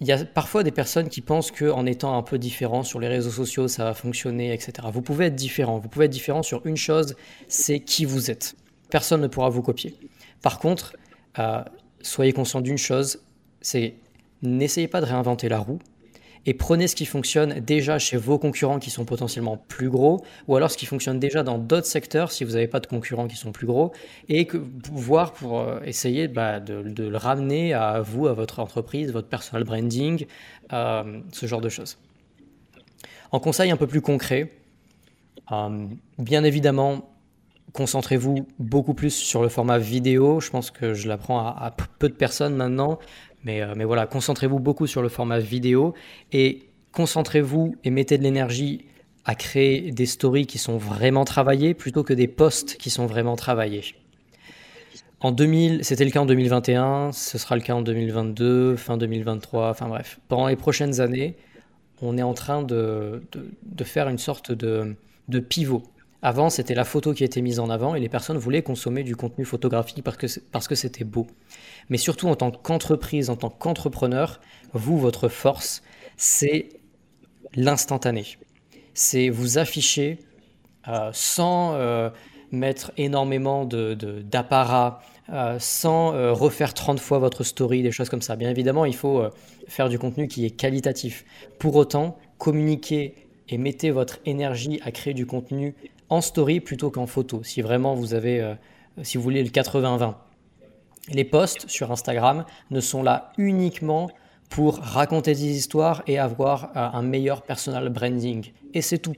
[0.00, 3.30] y a parfois des personnes qui pensent qu'en étant un peu différent sur les réseaux
[3.30, 4.88] sociaux, ça va fonctionner, etc.
[4.92, 5.78] Vous pouvez être différent.
[5.78, 7.14] Vous pouvez être différent sur une chose,
[7.48, 8.56] c'est qui vous êtes.
[8.90, 9.94] Personne ne pourra vous copier.
[10.42, 10.96] Par contre,
[11.38, 11.62] euh,
[12.00, 13.22] soyez conscient d'une chose,
[13.60, 13.94] c'est
[14.42, 15.78] n'essayez pas de réinventer la roue
[16.46, 20.56] et prenez ce qui fonctionne déjà chez vos concurrents qui sont potentiellement plus gros, ou
[20.56, 23.36] alors ce qui fonctionne déjà dans d'autres secteurs si vous n'avez pas de concurrents qui
[23.36, 23.92] sont plus gros,
[24.28, 24.56] et que,
[24.90, 29.64] voir pour euh, essayer bah, de, le ramener à vous, à votre entreprise, votre personal
[29.64, 30.26] branding,
[30.72, 31.98] euh, ce genre de choses.
[33.32, 34.50] En conseil un peu plus concret,
[36.18, 37.09] bien évidemment,
[37.72, 40.40] concentrez-vous beaucoup plus sur le format vidéo.
[40.40, 42.98] Je pense que je l'apprends à, peu de personnes maintenant.
[43.44, 45.94] Mais, euh, mais voilà, concentrez-vous beaucoup sur le format vidéo
[46.32, 48.86] et concentrez-vous et mettez de l'énergie
[49.24, 53.36] à créer des stories qui sont vraiment travaillées plutôt que des posts qui sont vraiment
[53.36, 53.84] travaillés.
[55.20, 59.68] En 2000, c'était le cas en 2021, ce sera le cas en 2022, fin 2023,
[59.68, 60.18] enfin bref.
[60.28, 61.36] Pendant les prochaines années,
[62.00, 64.96] on est en train de, de, de faire une sorte de,
[65.28, 65.82] de pivot
[66.22, 69.16] avant, c'était la photo qui était mise en avant et les personnes voulaient consommer du
[69.16, 71.26] contenu photographique parce que, c'était beau.
[71.88, 74.40] Mais surtout en tant qu'entreprise, en tant qu'entrepreneur,
[74.74, 75.82] vous, votre force,
[76.18, 76.68] c'est
[77.54, 78.26] l'instantané.
[78.92, 80.18] C'est vous afficher
[80.88, 82.10] euh, sans euh,
[82.52, 88.36] mettre énormément d'apparat, de, euh, sans refaire 30 fois votre story, des choses comme ça.
[88.36, 89.22] Bien évidemment, il faut
[89.68, 91.24] faire du contenu qui est qualitatif.
[91.58, 93.14] Pour autant, communiquer
[93.48, 95.74] et mettez votre énergie à créer du contenu
[96.10, 98.54] en story plutôt qu'en photo, si vraiment vous avez, euh,
[99.02, 100.14] si vous voulez, le 80-20.
[101.08, 104.10] Les posts sur Instagram ne sont là uniquement
[104.50, 108.52] pour raconter des histoires et avoir euh, un meilleur personal branding.
[108.74, 109.14] Et c'est tout.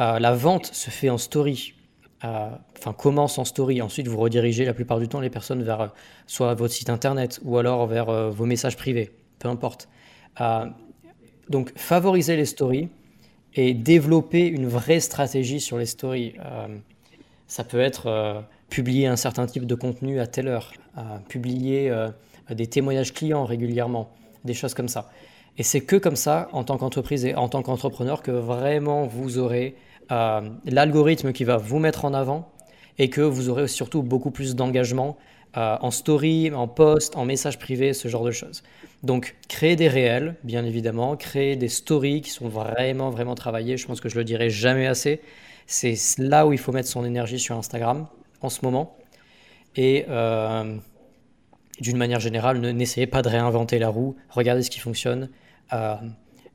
[0.00, 1.74] Euh, la vente se fait en story.
[2.22, 3.80] Enfin, commence en story.
[3.80, 5.90] Ensuite, vous redirigez la plupart du temps les personnes vers
[6.26, 9.10] soit votre site internet ou alors vers vos messages privés.
[9.38, 9.88] Peu importe.
[11.48, 12.90] donc, favorisez les stories
[13.54, 16.34] et développer une vraie stratégie sur les stories.
[16.44, 16.68] Euh,
[17.46, 21.92] ça peut être euh, publier un certain type de contenu à telle heure, euh, publier
[22.50, 24.10] des témoignages clients régulièrement,
[24.44, 25.10] des choses comme ça.
[25.58, 29.38] Et c'est que comme ça, en tant qu'entreprise et en tant qu'entrepreneur, que vraiment vous
[29.38, 29.74] aurez
[30.08, 32.50] l'algorithme qui va vous mettre en avant
[32.98, 35.16] et que vous aurez surtout beaucoup plus d'engagement
[35.54, 38.62] en story, en post, en message privé, ce genre de choses.
[39.02, 43.76] Donc, créer des réels, bien évidemment, créer des stories qui sont vraiment, vraiment travaillées.
[43.76, 45.20] Je pense que je le dirai jamais assez.
[45.66, 48.08] C'est là où il faut mettre son énergie sur Instagram
[48.42, 48.96] en ce moment.
[49.76, 50.76] Et euh,
[51.80, 54.16] d'une manière générale, n'essayez pas de réinventer la roue.
[54.28, 55.30] Regardez ce qui fonctionne.
[55.72, 55.94] Euh,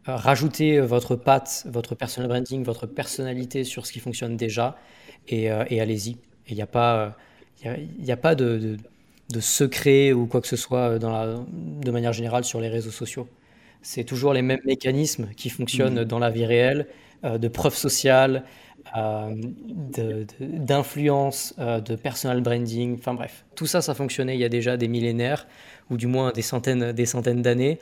[0.06, 4.78] rajoutez votre patte, votre personal branding, votre personnalité sur ce qui fonctionne déjà
[5.28, 6.18] et, euh, allez-y.
[6.48, 7.16] Il n'y a pas,
[8.00, 8.78] il a pas de
[9.30, 12.70] de secret ou quoi que ce soit euh, dans la, de manière générale sur les
[12.70, 13.28] réseaux sociaux.
[13.82, 16.06] C'est toujours les mêmes mécanismes qui fonctionnent mmh.
[16.06, 16.88] dans la vie réelle,
[17.24, 18.44] euh, de preuve sociale,
[18.98, 19.34] euh,
[20.40, 23.46] d'influence, de, personal branding, enfin bref.
[23.56, 25.48] Tout ça, ça fonctionnait il y a déjà des millénaires,
[25.90, 27.80] ou du moins des centaines, des centaines d'années,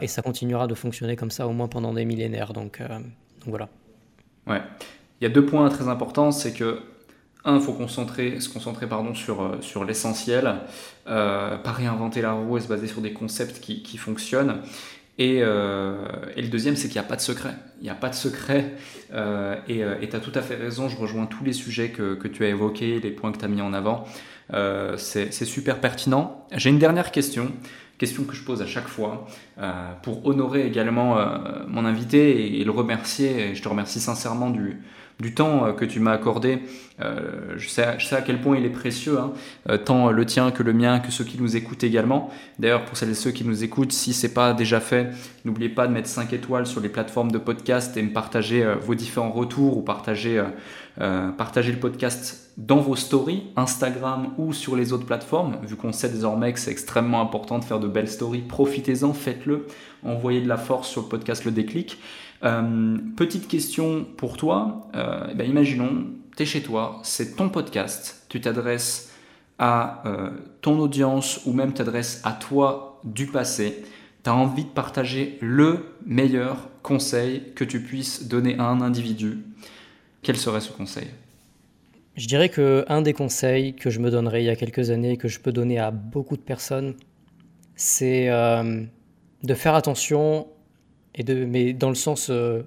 [0.00, 2.52] et ça continuera de fonctionner comme ça au moins pendant des millénaires.
[2.52, 3.68] Donc, donc voilà.
[4.46, 4.62] Ouais.
[5.20, 6.80] Il y a deux points très importants, c'est que
[7.46, 10.56] un, il faut se concentrer pardon, sur, euh, sur l'essentiel,
[11.06, 14.58] euh, pas réinventer la roue et se baser sur des concepts qui, qui fonctionnent.
[15.18, 16.04] Et, euh,
[16.36, 17.54] et, le deuxième, c'est qu'il n'y a pas de secret.
[17.80, 18.74] Il n'y a pas de secret.
[19.68, 22.44] Et tu as tout à fait raison, je rejoins tous les sujets que, que tu
[22.44, 24.04] as évoqués, les points que tu as mis en avant.
[24.98, 26.46] c'est super pertinent.
[26.52, 27.50] J'ai une dernière question,
[27.96, 29.26] question que je pose à chaque fois,
[30.02, 31.16] pour honorer également
[31.66, 33.54] mon invité et, le remercier.
[33.54, 34.82] Je te remercie sincèrement du,
[35.20, 36.60] du temps euh, que tu m'as accordé.
[37.00, 39.32] Euh, je, sais, à quel point il est précieux, hein,
[39.68, 42.30] euh, tant le tien que le mien, que ceux qui nous écoutent également.
[42.58, 45.10] D'ailleurs, pour celles et ceux qui nous écoutent, si c'est pas déjà fait,
[45.44, 48.94] n'oubliez pas de mettre 5 étoiles sur les plateformes de podcast et me partager vos
[48.94, 50.42] différents retours ou partager,
[51.36, 55.58] partager le podcast dans vos stories, Instagram ou sur les autres plateformes.
[55.62, 59.66] Vu qu'on sait désormais que c'est extrêmement important de faire de belles stories, profitez-en, faites-le,
[60.02, 61.98] envoyez de la force sur le podcast Le Déclic.
[62.44, 64.88] Euh, petite question pour toi.
[64.94, 66.06] Euh, eh ben, imaginons,
[66.36, 69.12] tu es chez toi, c'est ton podcast, tu t'adresses
[69.58, 70.30] à euh,
[70.60, 73.84] ton audience ou même t'adresses à toi du passé.
[74.22, 79.38] Tu as envie de partager le meilleur conseil que tu puisses donner à un individu.
[80.22, 81.06] Quel serait ce conseil?
[82.16, 85.16] Je dirais que un des conseils que je me donnerais il y a quelques années,
[85.16, 86.94] que je peux donner à beaucoup de personnes,
[87.76, 90.48] c'est de faire attention
[91.24, 92.62] mais dans le sens, euh,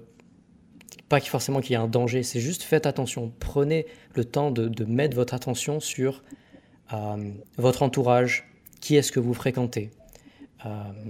[1.08, 3.32] pas forcément qu'il y ait un danger, c'est juste faites attention.
[3.40, 6.22] Prenez le temps de, mettre votre attention sur
[6.92, 9.90] euh, votre entourage, qui est-ce que vous fréquentez,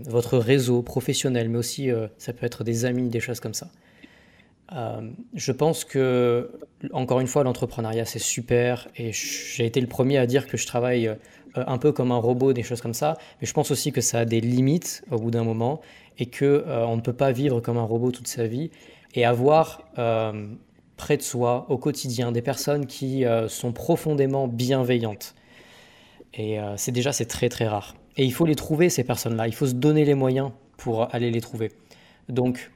[0.07, 1.88] votre réseau professionnel, mais aussi
[2.18, 3.68] ça peut être des amis, des choses comme ça.
[5.34, 6.53] je pense que,
[6.93, 8.86] encore une fois, l'entrepreneuriat, c'est super.
[8.95, 11.11] Et j'ai été le premier à dire que je travaille
[11.55, 13.16] un peu comme un robot, des choses comme ça.
[13.41, 15.80] Mais je pense aussi que ça a des limites au bout d'un moment
[16.21, 18.71] et que on ne peut pas vivre comme un robot toute sa vie
[19.14, 19.83] et avoir
[21.01, 25.35] près de soi au quotidien des personnes qui euh, sont profondément bienveillantes.
[26.35, 27.97] Et euh, c'est déjà c'est très très rare.
[28.18, 29.49] Et il faut les trouver ces personnes-là.
[29.49, 31.73] Il faut se donner les moyens pour aller les trouver.
[32.29, 32.71] Donc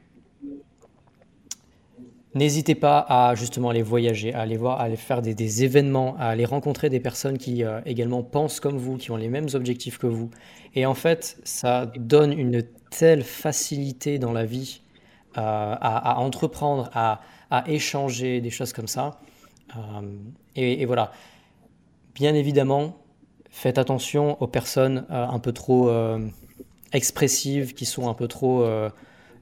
[2.35, 6.27] N'hésitez pas à justement aller voyager, à aller voir, à aller faire des, événements, à
[6.29, 9.99] aller rencontrer des personnes qui euh, également pensent comme vous, qui ont les mêmes objectifs
[9.99, 10.31] que vous.
[10.75, 14.81] Et en fait, ça donne une telle facilité dans la vie
[15.37, 17.21] à, entreprendre, à,
[17.67, 19.21] échanger, des choses comme ça.
[19.77, 20.03] Euh,
[20.57, 21.13] et, voilà.
[22.15, 22.97] Bien évidemment,
[23.51, 26.21] faites attention aux personnes euh, un peu trop euh,
[26.93, 28.65] expressives, qui sont un peu trop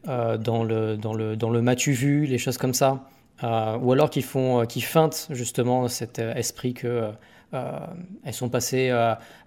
[0.07, 3.09] dans, le, dans, le, dans le matu vu, les choses comme ça.
[3.43, 7.11] ou alors qui font, qui feintent justement cet esprit que
[7.53, 8.89] elles sont passées,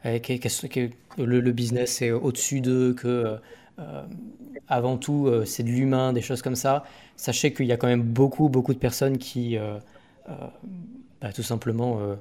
[0.04, 3.38] que le, business est au-dessus d'eux, que
[4.68, 6.86] avant tout c'est de l'humain, des choses comme ça
[7.16, 9.78] sachez qu'il y a quand même beaucoup, beaucoup de personnes qui, euh,
[10.30, 10.34] euh,
[11.22, 12.16] bah, tout simplement, euh,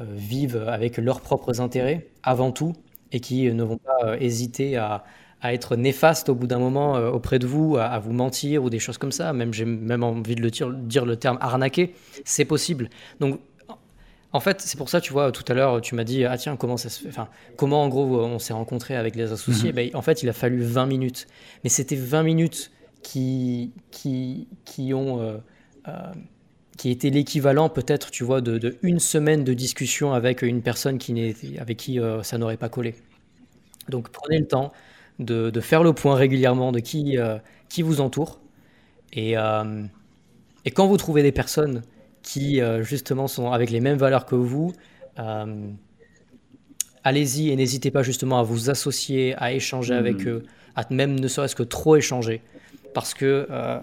[0.00, 2.74] vivent avec leurs propres intérêts avant tout
[3.12, 5.04] et qui ne vont pas hésiter à,
[5.44, 8.98] être néfastes au bout d'un moment auprès de vous, à, vous mentir ou des choses
[8.98, 9.32] comme ça.
[9.32, 12.88] Même j'ai même envie de le dire, dire le terme arnaquer, c'est possible.
[13.20, 13.40] Donc
[14.36, 16.56] en fait, c'est pour ça, tu vois, tout à l'heure, tu m'as dit, ah tiens,
[16.56, 17.08] comment ça se fait?
[17.08, 19.70] Enfin, comment en gros on s'est rencontré avec les associés?
[19.70, 19.76] Mhm.
[19.76, 21.26] ben, En fait, il a fallu 20 minutes.
[21.64, 22.70] Mais c'était 20 minutes
[23.02, 25.20] qui, qui, qui ont.
[25.20, 25.38] Euh,
[25.88, 26.12] euh,
[26.76, 31.56] qui était l'équivalent peut-être, tu vois, de, une semaine de discussion avec une personne qui
[31.58, 32.96] avec qui euh, ça n'aurait pas collé.
[33.88, 34.74] Donc prenez le temps
[35.18, 37.16] de, de, faire le point régulièrement de qui,
[37.68, 38.40] qui vous entoure.
[39.12, 41.82] Et, et quand vous trouvez des personnes
[42.22, 44.72] qui justement sont avec les mêmes valeurs que vous,
[47.04, 50.28] allez-y et n'hésitez pas justement à vous associer, à échanger avec mmh.
[50.28, 50.42] eux,
[50.74, 52.42] à même ne serait-ce que trop échanger
[52.96, 53.78] parce que, euh,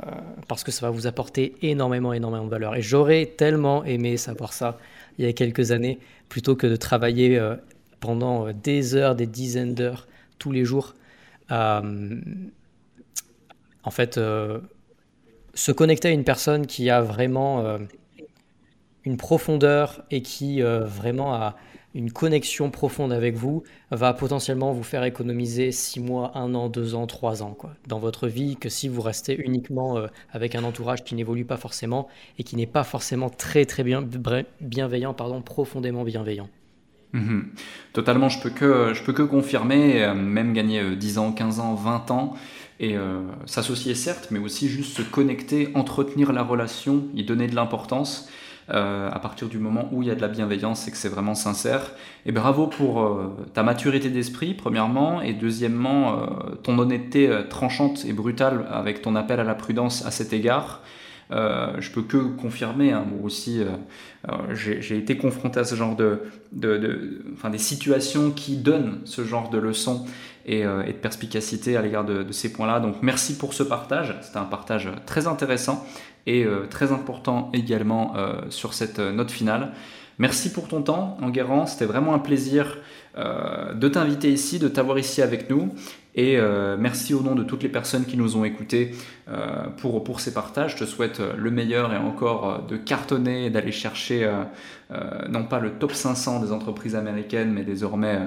[0.48, 2.76] parce que ça va vous apporter énormément, énormément de valeur.
[2.76, 4.80] Et j'aurais tellement aimé savoir ça
[5.20, 7.56] il y a quelques années, plutôt que de travailler euh,
[8.00, 10.08] pendant euh, des heures, des dizaines d'heures,
[10.40, 10.96] tous les jours.
[11.50, 11.82] En
[13.92, 17.80] fait, se connecter à une personne qui a vraiment
[19.06, 21.56] une profondeur et qui vraiment a
[21.94, 26.96] une connexion profonde avec vous va potentiellement vous faire économiser 6 mois, 1 an, 2
[26.96, 30.64] ans, 3 ans quoi, dans votre vie que si vous restez uniquement euh, avec un
[30.64, 32.08] entourage qui n'évolue pas forcément
[32.40, 34.04] et qui n'est pas forcément très très bien,
[34.62, 36.50] bienveillant, pardon, profondément bienveillant.
[37.14, 37.46] Mhm.
[37.94, 41.60] Totalement, je peux que, je peux que confirmer, euh, même gagner 10 euh, ans, 15
[41.60, 42.34] ans, 20 ans,
[42.80, 42.98] et
[43.46, 48.28] s'associer certes, mais aussi juste se connecter, entretenir la relation, y donner de l'importance.
[48.70, 51.10] Euh, à partir du moment où il y a de la bienveillance et que c'est
[51.10, 51.92] vraiment sincère.
[52.26, 58.14] Et bravo pour euh, ta maturité d'esprit, premièrement, et deuxièmement, euh, ton honnêteté tranchante et
[58.14, 60.82] brutale avec ton appel à la prudence à cet égard.
[61.34, 63.62] Je peux que confirmer, hein, moi aussi,
[64.54, 66.20] j'ai été confronté à ce genre de,
[67.34, 70.06] enfin, des situations qui donnent ce genre de leçons
[70.46, 72.80] et, et de perspicacité à l'égard de, ces points-là.
[72.80, 75.86] Donc merci pour ce partage, c'était un partage très intéressant
[76.26, 79.72] et euh, très important également euh, sur cette euh, note finale.
[80.20, 81.66] Merci pour ton temps, Enguerrand.
[81.66, 82.78] C'était vraiment un plaisir
[83.16, 85.74] de t'inviter ici, de t'avoir ici avec nous.
[86.16, 86.38] Et
[86.78, 88.92] merci au nom de toutes les personnes qui nous ont écoutés
[89.78, 90.74] pour, pour ces partages.
[90.74, 94.32] Je te souhaite le meilleur et encore de cartonner et d'aller chercher
[95.28, 98.20] non pas le top 500 des entreprises américaines, mais désormais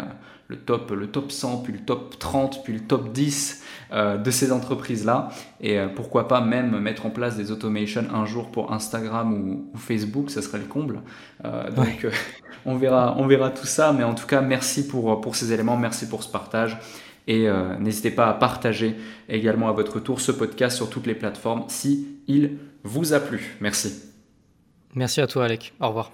[0.48, 3.62] le top, le top 100, puis le top 30, puis le top 10
[3.92, 5.30] euh, de ces entreprises-là.
[5.60, 9.76] Et euh, pourquoi pas même mettre en place des automations un jour pour Instagram ou,
[9.76, 11.00] Facebook, ça serait le comble.
[11.44, 12.06] Euh, donc
[12.64, 13.92] on, verra, on verra tout ça.
[13.92, 16.78] Mais en tout cas, merci pour, pour ces éléments, merci pour ce partage.
[17.26, 17.48] Et
[17.80, 18.94] n'hésitez pas à partager
[19.28, 23.56] également à votre tour ce podcast sur toutes les plateformes si il vous a plu.
[23.60, 24.02] Merci.
[24.94, 25.74] Merci à toi Alec.
[25.80, 26.12] Au revoir.